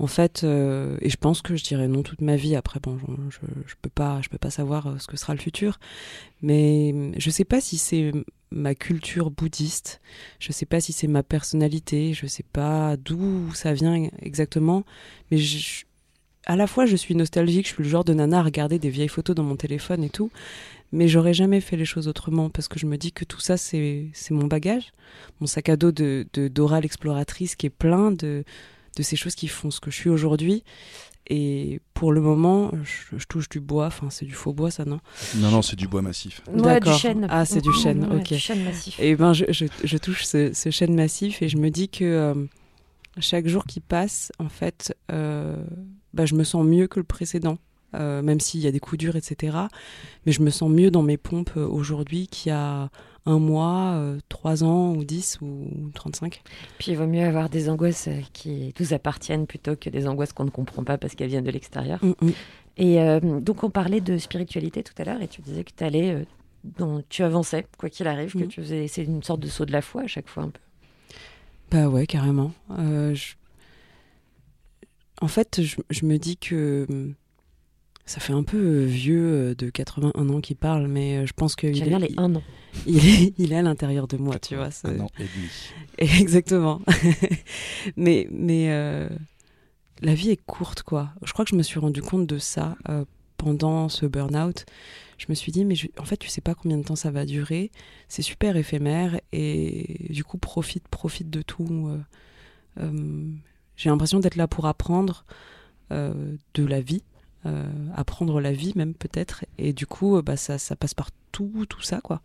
[0.00, 2.54] En fait, euh, et je pense que je dirais non toute ma vie.
[2.54, 2.98] Après, bon,
[3.30, 5.80] je, je, peux pas, je peux pas savoir euh, ce que sera le futur.
[6.40, 8.12] Mais euh, je sais pas si c'est
[8.52, 10.00] ma culture bouddhiste.
[10.38, 12.14] Je sais pas si c'est ma personnalité.
[12.14, 14.84] Je sais pas d'où ça vient exactement.
[15.32, 15.84] Mais je-
[16.48, 17.68] à la fois, je suis nostalgique.
[17.68, 20.10] Je suis le genre de nana à regarder des vieilles photos dans mon téléphone et
[20.10, 20.30] tout.
[20.90, 23.56] Mais j'aurais jamais fait les choses autrement parce que je me dis que tout ça,
[23.58, 24.92] c'est mon bagage,
[25.40, 28.42] mon sac à dos de de- d'oral exploratrice qui est plein de,
[28.96, 30.64] de ces choses qui font ce que je suis aujourd'hui.
[31.30, 34.86] Et pour le moment, je, je touche du bois, enfin c'est du faux bois ça,
[34.86, 34.98] non?
[35.36, 36.40] Non, non, c'est du bois massif.
[36.46, 36.98] Ouais, du D'accord.
[36.98, 37.26] chêne.
[37.28, 38.28] Ah, c'est du chêne, Ouais, ok.
[38.32, 38.98] Du chêne massif.
[38.98, 42.04] Et ben je, je, je touche ce, ce chêne massif et je me dis que
[42.04, 42.34] euh,
[43.20, 45.54] chaque jour qui passe, en fait, euh,
[46.18, 47.56] bah, je me sens mieux que le précédent.
[47.94, 49.56] euh, même s'il y a des coups durs, etc.
[50.26, 52.90] Mais je me sens mieux dans mes pompes euh, aujourd'hui qu'il y a
[53.24, 56.42] un mois, euh, trois ans, ou dix, ou 35.
[56.78, 60.44] Puis il vaut mieux avoir des angoisses qui nous appartiennent plutôt que des angoisses qu'on
[60.44, 61.98] ne comprend pas parce qu'elles viennent de l'extérieur.
[62.04, 62.32] Mm, mm.
[62.76, 66.26] Et donc on parlait de spiritualité tout à l'heure et tu disais que tu allais,
[66.78, 68.48] dans- tu avançais quoi qu'il arrive, que Mm.
[68.48, 70.60] tu faisais, c'est une sorte de saut de la foi à chaque fois un peu.
[71.70, 72.52] Bah ouais, carrément.
[72.78, 73.32] Je-
[75.20, 77.14] En fait, je, je me dis que hum,
[78.06, 81.32] ça fait un peu euh, vieux euh, de 81 ans qui parle, mais euh, je
[81.32, 82.42] pense que il est, les un an.
[82.86, 84.68] il, est, il est à l'intérieur de moi, tu vois.
[84.84, 85.48] Un an et demi.
[86.20, 86.80] Exactement.
[87.96, 89.08] mais mais euh,
[90.00, 91.10] la vie est courte, quoi.
[91.24, 93.04] Je crois que je me suis rendu compte de ça euh,
[93.36, 94.64] pendant ce burn-out.
[95.18, 97.10] Je me suis dit, mais je- en fait, tu sais pas combien de temps ça
[97.10, 97.72] va durer.
[98.08, 101.88] C'est super éphémère et du coup, profite, profite de tout.
[101.88, 101.98] euh,
[102.80, 103.24] euh,
[103.78, 105.24] J'ai l'impression d'être là pour apprendre
[105.92, 107.04] euh, de la vie,
[107.46, 107.64] euh,
[107.94, 109.46] apprendre la vie même peut-être.
[109.56, 112.20] Et du coup, euh, bah, ça, ça passe par tout, tout ça, quoi.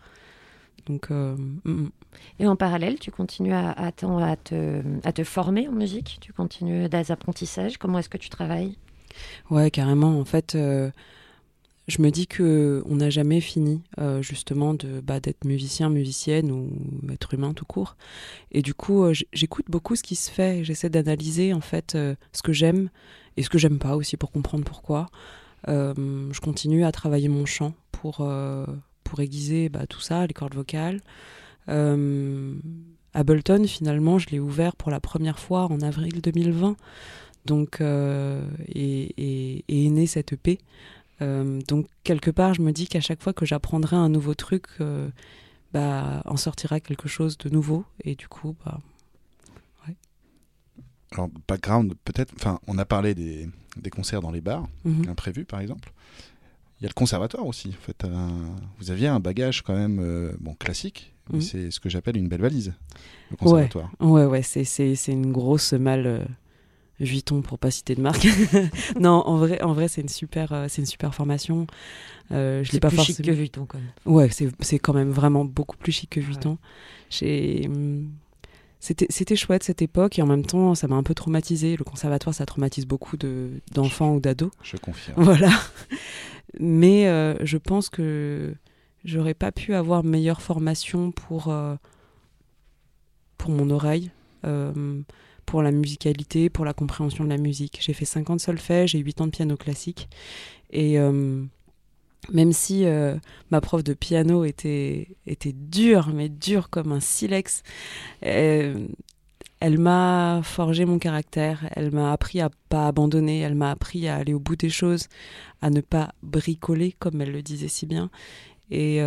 [0.88, 1.92] Donc, euh, mm, mm.
[2.40, 6.18] Et en parallèle, tu continues à, à, à te, à te former en musique?
[6.20, 7.78] Tu continues des apprentissages?
[7.78, 8.76] Comment est-ce que tu travailles?
[9.52, 10.20] Ouais, carrément.
[10.20, 10.58] En fait,
[11.88, 16.50] je me dis que on n'a jamais fini euh, justement de bah, d'être musicien, musicienne
[16.50, 16.72] ou
[17.12, 17.98] être humain tout court.
[18.52, 20.64] Et du coup, euh, j'écoute beaucoup ce qui se fait.
[20.64, 22.90] J'essaie d'analyser en fait euh, ce que j'aime
[23.36, 25.08] et ce que j'aime pas aussi pour comprendre pourquoi.
[25.66, 28.28] Je continue à travailler mon chant pour
[29.04, 31.00] pour aiguiser bah, tout ça, les cordes vocales.
[33.16, 36.76] Ableton, finalement, je l'ai ouvert pour la première fois en avril 2020.
[37.46, 40.60] Donc, et, et est née cette EP.
[41.22, 44.66] Euh, donc quelque part, je me dis qu'à chaque fois que j'apprendrai un nouveau truc,
[44.82, 45.10] euh,
[45.74, 47.86] bah, en sortira quelque chose de nouveau.
[48.04, 48.80] Et du coup, bah,
[51.12, 52.34] Alors, background, peut-être.
[52.38, 53.48] Enfin, on a parlé des,
[53.78, 55.10] des concerts dans les bars, Mhm.
[55.10, 55.92] imprévus par exemple.
[56.80, 57.70] Il y a le conservatoire aussi.
[57.70, 61.42] En fait, un- vous aviez un bagage quand même euh, bon, classique, mais Mhm.
[61.44, 62.74] c'est ce que j'appelle une belle valise,
[63.30, 63.92] le ouais, conservatoire.
[64.00, 66.26] ouais, ouais, c'est, c'est, c'est une grosse malle
[67.04, 68.28] Vuitton pour pas citer de marque.
[69.00, 71.68] non, en vrai, en vrai, c'est une super, euh, c'est une super formation.
[72.32, 73.90] Euh, je l'ai C'est pas plus chic forcément- que Vuitton quand même.
[74.06, 76.58] Ouais, c'est, c'est quand même vraiment beaucoup plus chic que Vuitton.
[77.10, 78.10] J'ai, hum,
[78.80, 81.76] c'était, c'était chouette cette époque et en même temps, ça m'a un peu traumatisé.
[81.78, 84.52] Le conservatoire, ça traumatise beaucoup de, d'enfants ou d'ados.
[84.64, 85.22] Je confirme.
[85.24, 85.50] Voilà.
[86.60, 88.54] Mais euh, je pense que
[89.06, 91.76] j'aurais pas pu avoir meilleure formation pour, euh,
[93.38, 94.12] pour mon oreille,
[94.46, 95.02] euh,
[95.46, 97.80] pour la musicalité, pour la compréhension de la musique.
[97.82, 100.10] J'ai fait 5 ans de solfège et 8 ans de piano classique.
[100.72, 101.44] Et euh,
[102.32, 103.16] même si euh,
[103.52, 107.64] ma prof de piano était, était dure, mais dure comme un silex,
[108.26, 108.88] euh,
[109.60, 114.18] elle m'a forgé mon caractère, elle m'a appris à pas abandonner, elle m'a appris à
[114.18, 115.08] aller au bout des choses,
[115.62, 118.10] à ne pas bricoler comme elle le disait si bien.
[118.72, 119.02] Et,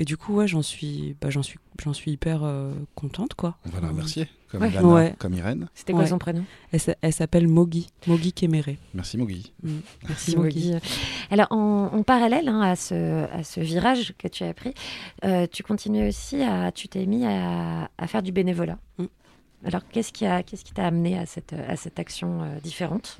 [0.00, 1.58] et du coup, ouais, j'en suis, bah, suis,
[1.92, 3.58] suis hyper euh, contente, quoi.
[3.82, 4.70] La remercier, comme Ouais.
[4.70, 5.14] Lana, Ouais.
[5.18, 5.68] comme Irène.
[5.74, 6.08] C'était quoi Ouais.
[6.08, 6.44] son prénom?
[6.72, 8.78] Elle, s'a- elle s'appelle Mogi, Mogi Kéméré.
[8.94, 9.52] Merci Mogui.
[9.62, 9.70] Mm.
[10.08, 10.74] Merci Mogi.
[11.30, 14.74] Alors en, en parallèle hein, à, ce, à ce virage que tu as pris,
[15.24, 18.78] euh, tu continues aussi à, tu t'es mis à, à faire du bénévolat.
[18.98, 19.04] Mm.
[19.64, 23.18] Alors qu'est-ce qui a, qu'est-ce qui t'a amené à cette, à cette action euh, différente?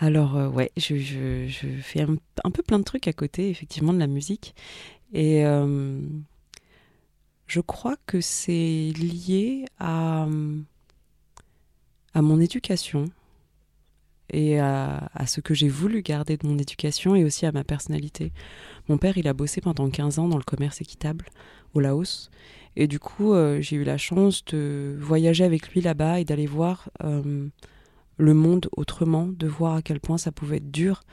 [0.00, 3.48] Alors, euh, ouais, je, je, je fais un, un peu plein de trucs à côté,
[3.48, 4.54] effectivement, de la musique.
[5.12, 6.00] Et euh,
[7.54, 10.26] je crois que c'est lié à,
[12.12, 13.04] à mon éducation
[14.30, 18.32] et à, ce que j'ai voulu garder de mon éducation et aussi à ma personnalité.
[18.88, 21.26] Mon père, il a bossé pendant 15 ans dans le commerce équitable
[21.74, 22.28] au Laos.
[22.74, 26.46] Et du coup, euh, j'ai eu la chance de voyager avec lui là-bas et d'aller
[26.46, 27.46] voir euh,
[28.16, 31.04] le monde autrement, de voir à quel point ça pouvait être dur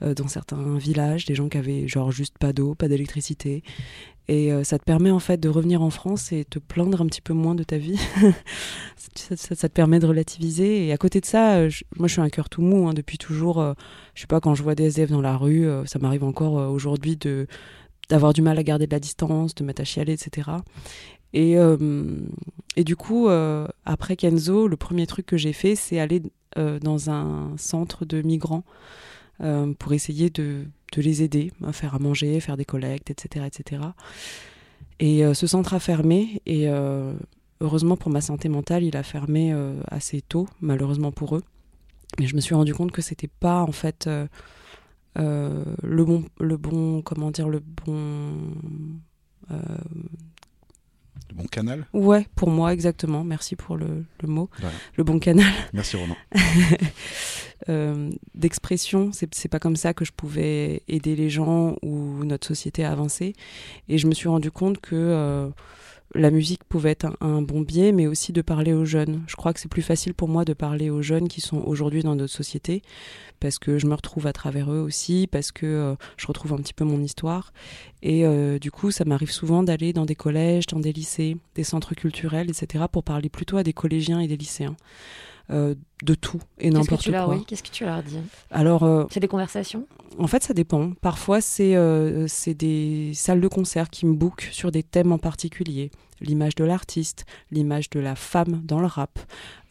[0.00, 3.62] dans certains villages, des gens qui avaient genre juste pas d'eau, pas d'électricité.
[4.28, 7.06] Et euh, ça te permet en fait de revenir en France et te plaindre un
[7.06, 7.98] petit peu moins de ta vie.
[9.14, 10.86] ça, te permet de relativiser.
[10.86, 13.16] Et à côté de ça, euh, moi je suis un cœur tout mou hein, depuis
[13.16, 13.58] toujours.
[13.58, 13.72] euh,
[14.14, 16.58] je sais pas, quand je vois des SDF dans la rue, euh, ça m'arrive encore
[16.58, 17.46] euh, aujourd'hui de
[18.10, 20.50] d'avoir du mal à garder de la distance, de mettre à chialer, etc.
[21.34, 21.76] Et, euh,
[22.76, 26.22] et du coup, euh, après Kenzo, le premier truc que j'ai fait, c'est aller
[26.56, 28.64] euh, dans un centre de migrants
[29.40, 30.64] euh, pour essayer de,
[30.96, 33.46] les aider à faire à manger, faire des collectes, etc.
[33.46, 33.82] etc.
[34.98, 37.12] Et euh, ce centre a fermé et euh,
[37.60, 39.54] heureusement pour ma santé mentale, il a fermé
[39.88, 41.42] assez tôt, malheureusement pour eux.
[42.18, 44.08] Mais je me suis rendu compte que c'était pas en fait
[45.16, 48.54] le bon, le bon, comment dire, le bon.
[51.30, 51.86] Le bon canal.
[51.92, 53.24] Ouais, pour moi, exactement.
[53.24, 54.48] Merci pour le, le mot.
[54.96, 56.16] Le bon canal Merci Ronan.
[57.68, 59.10] euh, d'expression.
[59.12, 62.92] C'est c'est pas comme ça que je pouvais aider les gens ou notre société à
[62.92, 63.34] avancer.
[63.88, 65.48] Et je me suis rendu compte que euh,
[66.14, 69.22] la musique pouvait être un, bon biais, mais aussi de parler aux jeunes.
[69.26, 72.02] Je crois que c'est plus facile pour moi de parler aux jeunes qui sont aujourd'hui
[72.02, 72.82] dans notre société,
[73.40, 76.56] parce que je me retrouve à travers eux aussi, parce que euh, je retrouve un
[76.56, 77.52] petit peu mon histoire.
[78.02, 81.64] Et euh, du coup, ça m'arrive souvent d'aller dans des collèges, dans des lycées, des
[81.64, 84.76] centres culturels, etc., pour parler plutôt à des collégiens et des lycéens.
[85.50, 87.28] Euh, de tout et n'importe quoi.
[87.28, 88.18] oui, qu'est-ce que tu leur dis?
[88.50, 89.86] Alors, euh, C'est des conversations?
[90.18, 90.92] en fait, ça dépend.
[91.00, 95.18] Parfois, c'est euh, c'est des salles de concert qui me bookent sur des thèmes en
[95.18, 95.90] particulier.
[96.20, 99.20] L'image de l'artiste, l'image de la femme dans le rap,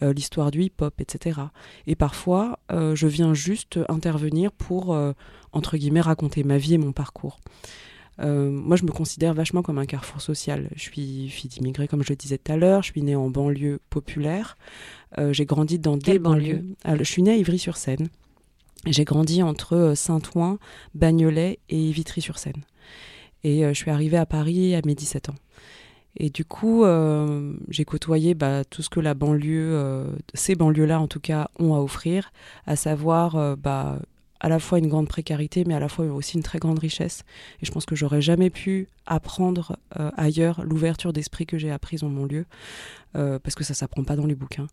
[0.01, 1.41] euh, l'histoire du hip-hop, etc.
[1.87, 5.11] Et parfois, euh, je viens juste intervenir pour, euh,
[5.51, 7.39] entre guillemets, raconter ma vie et mon parcours.
[8.19, 10.69] Euh, moi, je me considère vachement comme un carrefour social.
[10.75, 12.81] Je suis fille d'immigrés, comme je le disais tout à l'heure.
[12.83, 14.57] Je suis née en banlieue populaire.
[15.17, 16.53] Euh, j'ai grandi dans Quelle des banlieues.
[16.55, 16.75] banlieue?
[16.83, 18.09] Alors, je suis née à Ivry-sur-Seine.
[18.85, 20.59] J'ai grandi entre euh, Saint-Ouen,
[20.95, 22.63] Bagnolet et Vitry-sur-Seine.
[23.43, 25.35] Et je suis arrivée à Paris à mes 17 ans.
[26.19, 30.99] Et du coup, euh, j'ai côtoyé bah, tout ce que la banlieue, euh, ces banlieues-là
[30.99, 32.31] en tout cas, ont à offrir,
[32.65, 33.99] à savoir euh, bah,
[34.39, 37.23] à la fois une grande précarité, mais à la fois aussi une très grande richesse.
[37.61, 42.03] Et je pense que j'aurais jamais pu apprendre euh, ailleurs l'ouverture d'esprit que j'ai apprise
[42.03, 42.45] en mon lieu,
[43.15, 44.67] euh, parce que ça s'apprend pas dans les bouquins.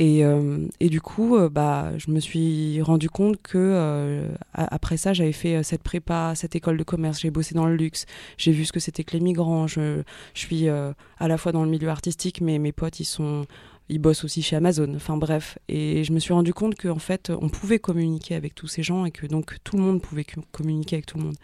[0.00, 5.32] Et, euh, et du coup, bah, je me suis rendu compte que après ça, j'avais
[5.32, 8.72] fait cette prépa, cette école de commerce, j'ai bossé dans le luxe, j'ai vu ce
[8.72, 9.66] que c'était que les migrants.
[9.66, 10.02] Je,
[10.34, 10.94] je suis à
[11.26, 13.44] la fois dans le milieu artistique, mais mes potes, ils sont
[13.88, 14.92] ils bossent aussi chez Amazon.
[14.96, 18.66] Enfin bref, et je me suis rendu compte qu'en fait, on pouvait communiquer avec tous
[18.68, 21.36] ces gens et que donc tout le monde pouvait co- communiquer avec tout le monde.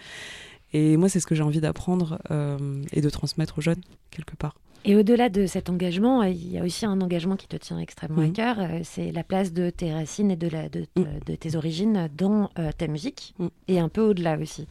[0.72, 3.80] Et moi, c'est ce que j'ai envie d'apprendre euh, et de transmettre aux jeunes
[4.10, 4.54] quelque part.
[4.86, 7.78] Et au-delà de cet engagement, euh, il y a aussi un engagement qui te tient
[7.78, 8.32] extrêmement à Mhm.
[8.34, 8.56] cœur.
[8.60, 12.50] euh, C'est la place de tes racines et de, la, de, de tes origines dans
[12.58, 13.46] euh, ta musique Mm.
[13.68, 14.66] et un peu au-delà aussi.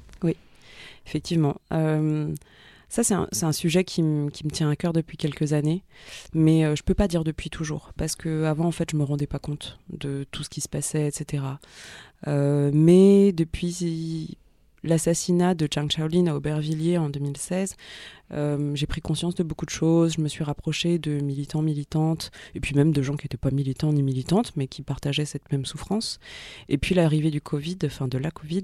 [1.06, 1.56] Effectivement.
[1.74, 2.34] Euh,
[2.94, 5.84] ça, c'est un, sujet qui, me tient à cœur depuis quelques années,
[6.36, 9.04] mais euh, je peux pas dire depuis toujours, parce que avant, en fait, je me
[9.04, 11.44] rendais pas compte de tout ce qui se passait, etc.
[12.28, 14.38] Euh, mais depuis
[14.84, 17.76] l'assassinat de Zhang Shaolin à Aubervilliers en 2016,
[18.34, 20.14] euh, j'ai pris conscience de beaucoup de choses.
[20.18, 23.52] Je me suis rapprochée de militants, militantes, et puis même de gens qui n'étaient pas
[23.52, 26.20] militants ni militantes, mais qui partageaient cette même souffrance.
[26.70, 28.64] Et puis l'arrivée du Covid, enfin de la Covid,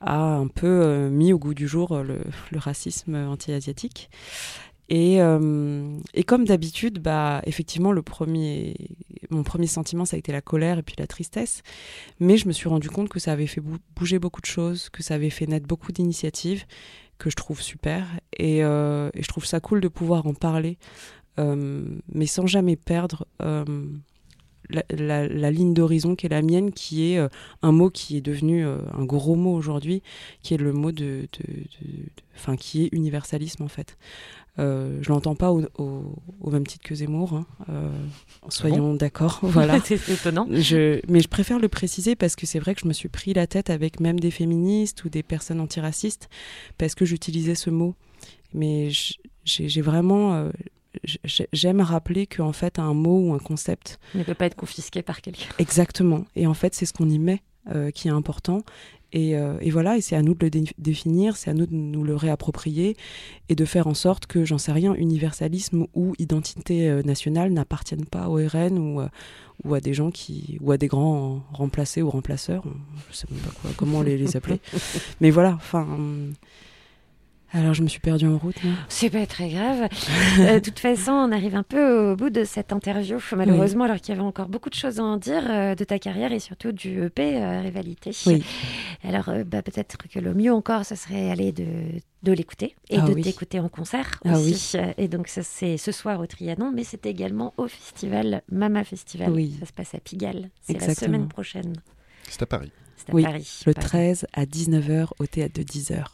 [0.00, 4.10] a un peu euh, mis au goût du jour euh, le, racisme anti-asiatique.
[4.88, 5.16] Et,
[6.14, 8.76] et comme d'habitude, bah, effectivement, le premier,
[9.30, 11.62] mon premier sentiment, ça a été la colère et puis la tristesse.
[12.20, 14.88] Mais je me suis rendu compte que ça avait fait bou- bouger beaucoup de choses,
[14.90, 16.64] que ça avait fait naître beaucoup d'initiatives,
[17.18, 18.06] que je trouve super.
[18.38, 20.78] Et, euh, je trouve ça cool de pouvoir en parler,
[21.38, 23.64] euh, mais sans jamais perdre euh,
[24.68, 27.20] la, ligne d'horizon qui est la mienne, qui est
[27.62, 30.02] un mot qui est devenu un gros mot aujourd'hui,
[30.42, 31.54] qui est le mot de- de-
[32.34, 33.96] enfin, qui est universalisme en fait.
[34.58, 37.46] Euh, je l'entends pas au, au- au même titre que Zemmour, hein.
[37.68, 37.90] Euh,
[38.48, 39.78] soyons d'accord, voilà.
[39.84, 40.46] c'est étonnant.
[40.50, 43.34] Je, mais je préfère le préciser parce que c'est vrai que je me suis pris
[43.34, 46.28] la tête avec même des féministes ou des personnes antiracistes
[46.78, 47.94] parce que j'utilisais ce mot.
[48.54, 48.88] Mais
[49.44, 50.34] j'ai vraiment.
[50.34, 50.50] euh,
[51.52, 55.20] J'aime rappeler qu'en fait, un mot ou un concept, ne peut pas être confisqué par
[55.20, 55.50] quelqu'un.
[55.58, 56.24] exactement.
[56.36, 57.42] Et en fait, c'est ce qu'on y met
[57.74, 58.62] euh, qui est important.
[59.18, 61.64] Et, euh, et voilà, et c'est à nous de le dé- définir, c'est à nous
[61.64, 62.98] de nous le réapproprier
[63.48, 68.04] et de faire en sorte que, j'en sais rien, universalisme ou identité euh, nationale n'appartiennent
[68.04, 69.08] pas au RN ou, euh,
[69.64, 70.58] ou à des gens qui.
[70.60, 72.62] ou à des grands remplacés ou remplaceurs,
[73.10, 74.60] je sais même pas quoi, comment les, les appeler.
[75.22, 75.86] Mais voilà, enfin.
[77.56, 78.56] Alors je me suis perdue en route.
[78.88, 79.88] C'est pas très grave.
[80.38, 83.96] Euh, De toute façon, on arrive un peu au bout de cette interview, malheureusement, alors
[83.96, 86.40] qu'il y avait encore beaucoup de choses à en dire euh, de ta carrière et
[86.40, 88.10] surtout du EP euh, Rivalité.
[88.26, 88.44] Oui.
[89.02, 91.64] Alors, euh, bah, peut-être que le mieux encore, ce serait aller de,
[92.22, 93.22] de l'écouter et Ah de oui.
[93.22, 94.76] t'écouter en concert Ah aussi.
[94.98, 99.30] Et donc, ça, c'est ce soir au Trianon, mais c'est également au festival Mama Festival.
[99.30, 99.56] Oui.
[99.60, 100.50] Ça se passe à Pigalle.
[100.60, 101.72] C'est la semaine prochaine.
[102.28, 102.72] C'est à Paris.
[103.06, 103.60] C'est à Oui, Paris.
[103.66, 103.86] Le Paris.
[103.86, 106.04] 13 à 19h au théâtre de 10h.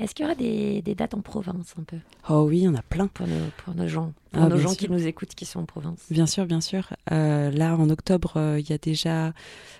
[0.00, 1.98] Est-ce qu'il y aura des, des dates en province un peu?
[2.30, 3.06] Oh oui, il y en a plein.
[3.06, 3.34] pour nos,
[3.64, 4.78] pour nos gens, pour Ah, nos gens sûr.
[4.78, 6.92] qui nous écoutent, qui sont en province Bien sûr, bien sûr.
[7.12, 9.32] Euh, là, en octobre, euh, il y a déjà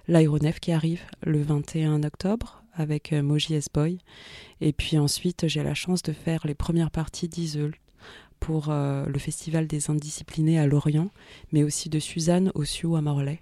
[0.09, 3.99] l'aéronef qui arrive le 21 octobre avec euh, Moji S-Boy.
[4.61, 7.75] Et puis ensuite, j'ai la chance de faire les premières parties d'Iseul
[8.41, 11.09] pour euh, le Festival des Indisciplinés à Lorient,
[11.51, 13.41] mais aussi de Suzanne au Sioux à Morlaix.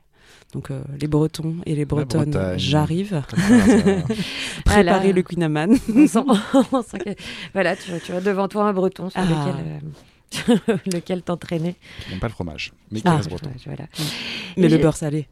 [0.53, 3.23] Donc euh, les Bretons et les Bretonnes, j'arrive.
[4.65, 5.77] Préparer le Queen Amman.
[5.95, 6.19] on sent,
[6.73, 7.11] on sent que
[7.53, 9.25] voilà, tu, tu as devant toi un breton sur Ah.
[9.25, 11.75] lequel, euh, lequel t'entraîner.
[12.05, 13.17] Qui n'aime pas le fromage, mais qui Ah.
[13.17, 13.51] reste breton.
[13.65, 13.85] Voilà.
[14.57, 15.29] Mais Et le beurre salé.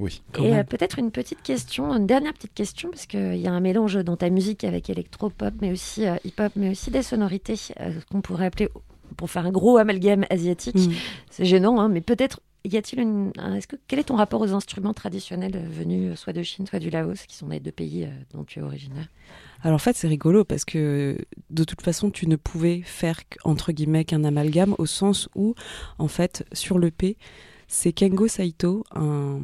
[0.00, 0.22] Oui.
[0.40, 3.60] Et euh, peut-être une petite question, une dernière petite question, parce qu'il y a un
[3.60, 7.92] mélange dans ta musique avec électro-pop, mais aussi euh, hip-hop, mais aussi des sonorités euh,
[8.10, 8.68] qu'on pourrait appeler,
[9.16, 10.74] pour faire un gros amalgame asiatique.
[10.74, 10.92] Mm.
[11.30, 15.68] C'est gênant, hein, mais peut-être Est-ce que quel est ton rapport aux instruments traditionnels euh,
[15.68, 18.44] venus euh, soit de Chine, soit du Laos, qui sont les deux pays euh, dont
[18.44, 19.06] tu es originaire?
[19.62, 21.18] Alors en fait, c'est rigolo parce que
[21.50, 25.54] de toute façon, tu ne pouvais faire entre guillemets qu'un amalgame au sens où,
[25.98, 27.18] en fait, sur le P,
[27.68, 29.40] c'est Kengo Saito, un,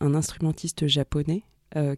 [0.00, 1.42] instrumentiste japonais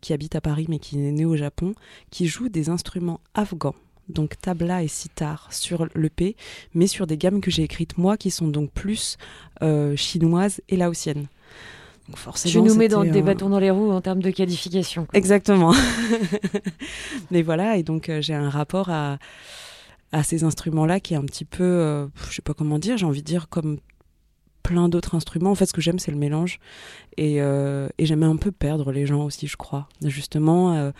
[0.00, 1.74] qui habite à Paris mais qui est né au Japon,
[2.10, 3.74] qui joue des instruments afghans.
[4.08, 6.36] Donc tabla et sitar sur le P,
[6.74, 9.16] mais sur des gammes que j'ai écrites moi qui sont donc plus
[9.62, 11.26] euh, chinoises et laotiennes.
[12.08, 14.30] Donc Tu forcément, nous mets dans des un- bâtons dans les roues en termes de
[14.30, 15.06] qualification.
[15.06, 15.16] quoi.
[15.18, 15.72] Exactement.
[17.30, 19.18] Mais voilà, et donc euh, j'ai un rapport à,
[20.12, 23.06] à ces instruments-là qui est un petit peu, euh, je sais pas comment dire, j'ai
[23.06, 23.78] envie de dire comme
[24.62, 25.50] plein d'autres instruments.
[25.50, 26.58] En fait, ce que j'aime, c'est le mélange.
[27.16, 29.88] Et, euh, et j'aime un peu perdre les gens aussi, je crois.
[30.02, 30.90] Justement, euh,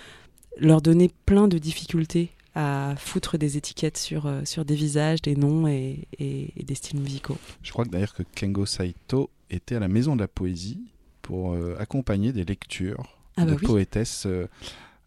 [0.59, 5.35] leur donner plein de difficultés à foutre des étiquettes sur, euh, sur des visages, des
[5.37, 7.37] noms et, et- et des styles musicaux.
[7.63, 10.81] Je crois que d'ailleurs que Kengo Saito était à la Maison de la Poésie
[11.23, 13.67] pour euh, accompagner des lectures Ah bah de oui.
[13.67, 14.47] poétesse euh,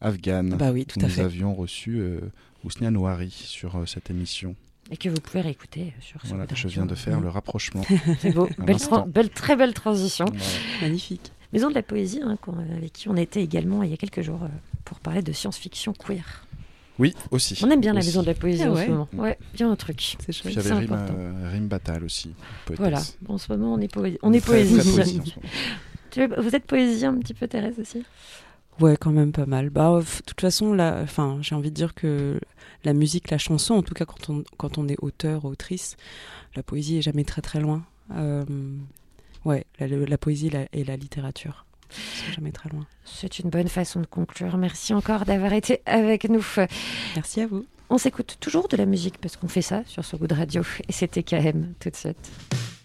[0.02, 0.56] afghane.
[0.58, 1.22] Bah oui, tout que à nous fait.
[1.22, 2.20] avions reçu euh,
[2.64, 4.56] Ousnia Nouari sur euh, cette émission.
[4.90, 7.24] Et que vous pouvez réécouter sur ce Voilà, je viens de faire Mm.
[7.24, 7.84] le rapprochement.
[8.20, 8.48] C'est beau.
[9.08, 10.26] Belle, très belle transition.
[10.26, 10.44] Voilà.
[10.82, 11.32] Magnifique.
[11.54, 12.38] Maison de la poésie, hein,
[12.78, 14.48] avec qui on était également il y a quelques jours euh,
[14.86, 16.46] pour parler de science-fiction queer.
[17.00, 17.60] Oui, aussi.
[17.64, 18.86] On aime bien la maison de la poésie Ah en ouais.
[18.86, 19.08] ce moment.
[19.14, 20.16] Ouais, bien un truc.
[20.20, 20.58] C'est chouette.
[20.58, 21.16] avait Rime, important.
[21.20, 22.34] euh, Rime Batal aussi.
[22.66, 22.80] poétesse.
[22.80, 23.90] Voilà, en ce moment on est,
[24.24, 24.76] on poésie.
[26.38, 28.04] vous êtes poésie un petit peu Thérèse aussi?
[28.80, 29.70] Ouais, quand même pas mal.
[29.70, 32.40] Bah, f- de toute façon, là, enfin, j'ai envie de dire que
[32.84, 35.98] la musique, la chanson, en tout cas quand on, quand on est auteur, autrice,
[36.56, 37.84] la poésie est jamais très très loin.
[38.16, 38.44] Euh,
[39.46, 41.66] ouais, la, la poésie la- et la littérature
[42.36, 42.86] jamais très loin.
[43.06, 44.58] C'est une bonne façon de conclure.
[44.58, 46.46] Merci encore d'avoir été avec nous.
[47.16, 47.66] Merci à vous.
[47.90, 50.62] On s'écoute toujours de la musique parce qu'on fait ça sur ce goût de radio.
[50.88, 52.77] Et c'était KM tout de suite.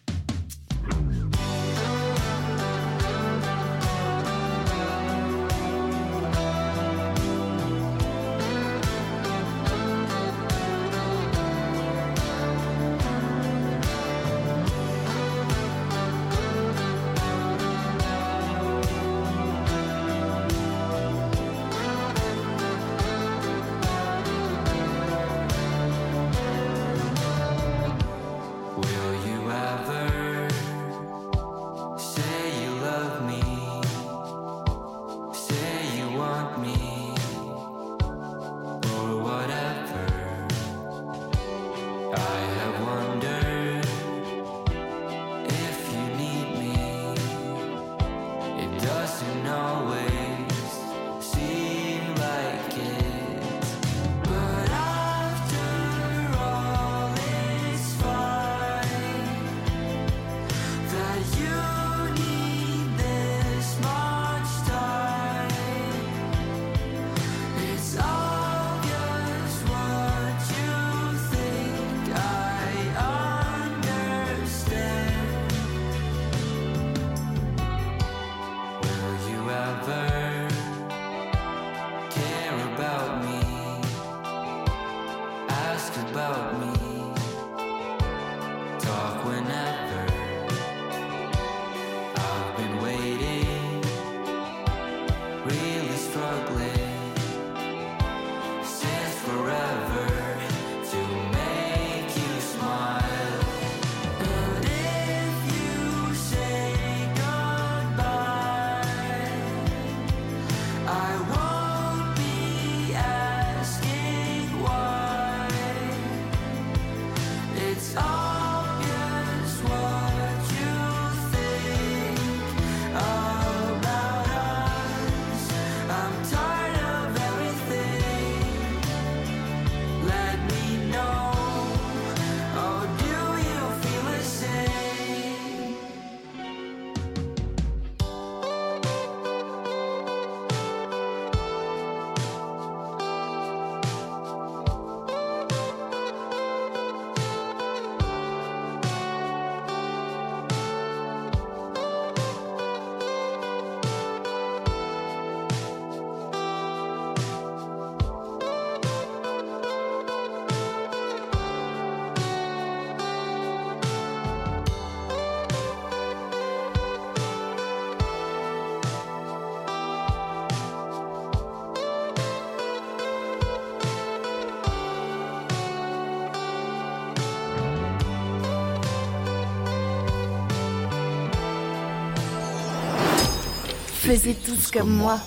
[184.12, 185.18] Tous comme moi.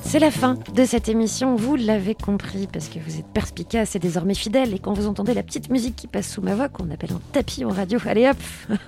[0.00, 3.98] C'est la fin de cette émission, vous l'avez compris, parce que vous êtes perspicace et
[3.98, 6.90] désormais fidèle, et quand vous entendez la petite musique qui passe sous ma voix, qu'on
[6.90, 8.38] appelle un tapis en radio, allez hop,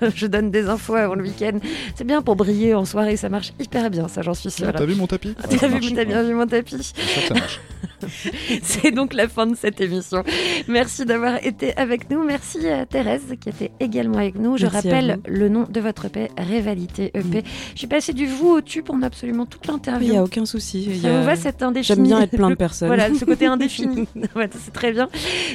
[0.15, 1.59] je donne des infos avant le week-end.
[1.95, 4.69] C'est bien pour briller en soirée, ça marche hyper bien, ça j'en suis sûre.
[4.71, 5.35] Ah, T'as vu mon tapis?
[5.35, 6.95] T'as vu, bien vu mon tapis?
[7.29, 7.61] Ça marche.
[8.63, 10.23] C'est donc la fin de cette émission.
[10.69, 12.25] Merci d'avoir été avec nous.
[12.25, 14.57] Merci à Thérèse qui était également avec nous.
[14.57, 17.43] Je Merci rappelle le nom de votre EP, Révalité EP.
[17.75, 20.11] Je suis passée du vous au tu pendant absolument toute Il l'interview.
[20.13, 20.87] n'y a aucun souci.
[20.91, 22.89] Il Ça a- vous va cet indéfini J'aime bien être plein de personnes.
[22.89, 24.07] Voilà, ce côté indéfini.
[24.65, 25.09] C'est très bien.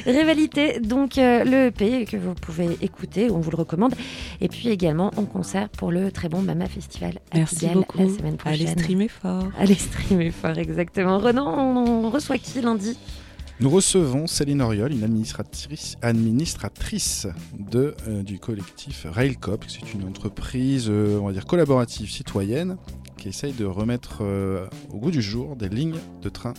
[0.06, 3.94] Rivalité, donc euh, le EP que vous pouvez écouter, on vous le recommande.
[4.40, 7.98] Et puis également en concert pour le très bon Mama Festival à Merci Pigalle beaucoup.
[7.98, 8.66] la semaine prochaine.
[8.68, 9.44] Allez streamer fort.
[9.58, 11.18] Allez streamer fort, exactement.
[11.18, 12.98] Renan, on, on reçoit qui lundi
[13.60, 17.26] Nous recevons Céline Oriol, une administratrice, administratrice
[17.58, 19.64] de, euh, du collectif Railcop.
[19.68, 22.76] C'est une entreprise, euh, on va dire, collaborative citoyenne
[23.16, 26.54] qui essaye de remettre euh, au goût du jour des lignes de train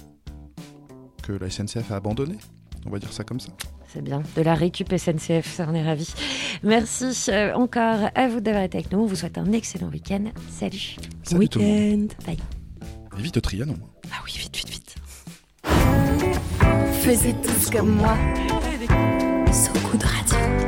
[1.23, 2.39] que la SNCF a abandonnées.
[2.85, 3.49] On va dire ça comme ça.
[3.93, 6.13] C'est bien, de la récup SNCF, ça on est ravis.
[6.61, 8.99] Merci encore à vous d'avoir été avec nous.
[8.99, 10.25] On vous souhaite un excellent week-end.
[10.49, 10.97] Salut.
[11.23, 12.01] Salut tout le monde.
[12.01, 12.25] Week-end.
[12.25, 12.37] Bye.
[13.17, 13.77] Et vite au Trianon.
[14.11, 14.86] Ah oui, vite, vite, vite.
[17.01, 18.15] Faisiez tous comme moi.
[19.51, 20.66] So Good Radio.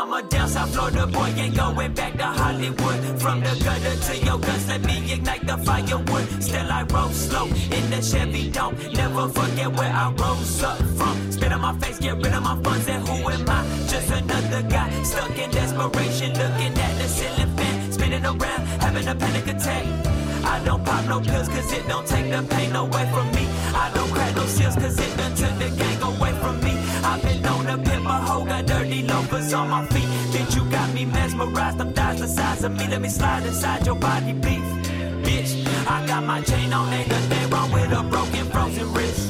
[0.00, 3.20] I'm a down South Florida boy, ain't going back to Hollywood.
[3.20, 6.42] From the gutter to your guns, let me ignite the firewood.
[6.42, 11.30] Still I roll slow in the Chevy, don't never forget where I rose up from.
[11.30, 13.62] Spit on my face, get rid of my funds, and who am I?
[13.90, 19.14] Just another guy stuck in desperation, looking at the ceiling fan, spinning around, having a
[19.14, 19.84] panic attack.
[20.46, 23.46] I don't pop no pills cause it don't take the pain away from me.
[23.74, 25.89] I don't crack no seals cause it done took the gang
[29.50, 30.08] dirty on my feet.
[30.32, 32.86] Bitch, you got me mesmerized, them thighs the size of me.
[32.88, 34.62] Let me slide inside your body, beef.
[35.24, 39.29] Bitch, I got my chain on, ain't nothing wrong with a broken, frozen wrist.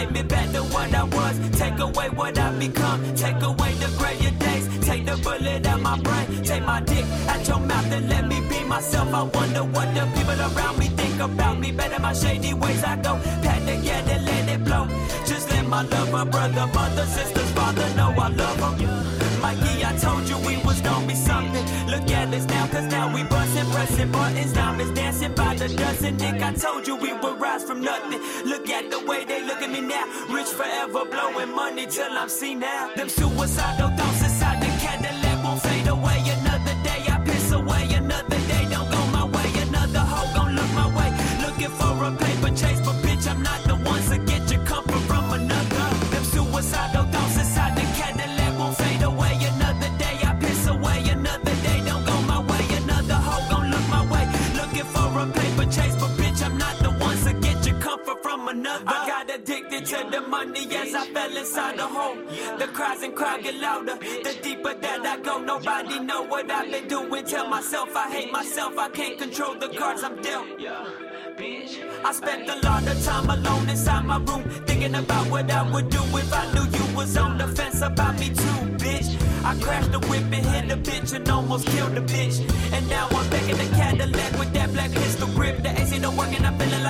[0.00, 3.94] Take me back to what I was, take away what I become, take away the
[3.98, 8.08] grayer days, take the bullet out my brain, take my dick out your mouth and
[8.08, 9.12] let me be myself.
[9.12, 11.70] I wonder what the people around me think about me.
[11.72, 14.88] Better my shady ways I go, pat together, let it blow.
[15.26, 19.42] Just let my lover, brother, mother, sisters, father know I love them.
[19.42, 21.59] Mikey, I told you we was gonna be something.
[21.90, 26.16] Look at us now, cause now we bustin', pressing buttons, diamonds dancing by the dozen.
[26.18, 28.20] Nick, I told you we would rise from nothing.
[28.48, 30.04] Look at the way they look at me now.
[30.30, 32.94] Rich forever, blowing money till I'm seen now.
[32.94, 35.29] Them suicidal thoughts inside the Cadillac
[60.08, 62.16] the money as I fell inside the hole.
[62.58, 63.96] The cries and cry get louder.
[63.96, 67.24] The deeper that I go, nobody know what I've been doing.
[67.24, 68.78] Tell myself I hate myself.
[68.78, 70.46] I can't control the cards I'm dealt.
[72.04, 75.88] I spent a lot of time alone inside my room, thinking about what I would
[75.90, 79.16] do if I knew you was on the fence about me too, bitch.
[79.44, 82.40] I crashed the whip and hit a bitch and almost killed the bitch.
[82.72, 85.62] And now I'm back in the Cadillac with that black pistol grip.
[86.00, 86.29] The work and I'm feeling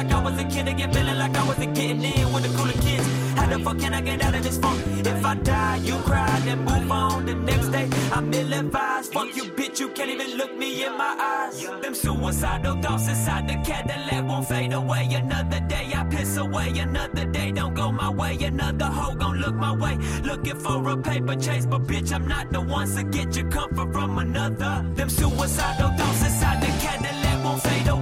[0.03, 2.79] like I was a kid again, feeling like I wasn't getting in with the cooler
[2.85, 3.07] kids.
[3.37, 4.81] How the fuck can I get out of this funk?
[5.13, 7.27] If I die, you cry, then move on.
[7.27, 9.13] The next day, I'm ill advised.
[9.13, 11.61] Fuck you, bitch, you can't even look me in my eyes.
[11.83, 15.05] Them suicidal thoughts inside the Cadillac won't fade away.
[15.13, 16.69] Another day, I piss away.
[16.79, 18.39] Another day, don't go my way.
[18.43, 19.99] Another hoe gon' look my way.
[20.25, 23.93] Looking for a paper chase, but bitch, I'm not the one to get your comfort
[23.93, 24.73] from another.
[24.95, 28.00] Them suicidal thoughts inside the Cadillac won't fade away.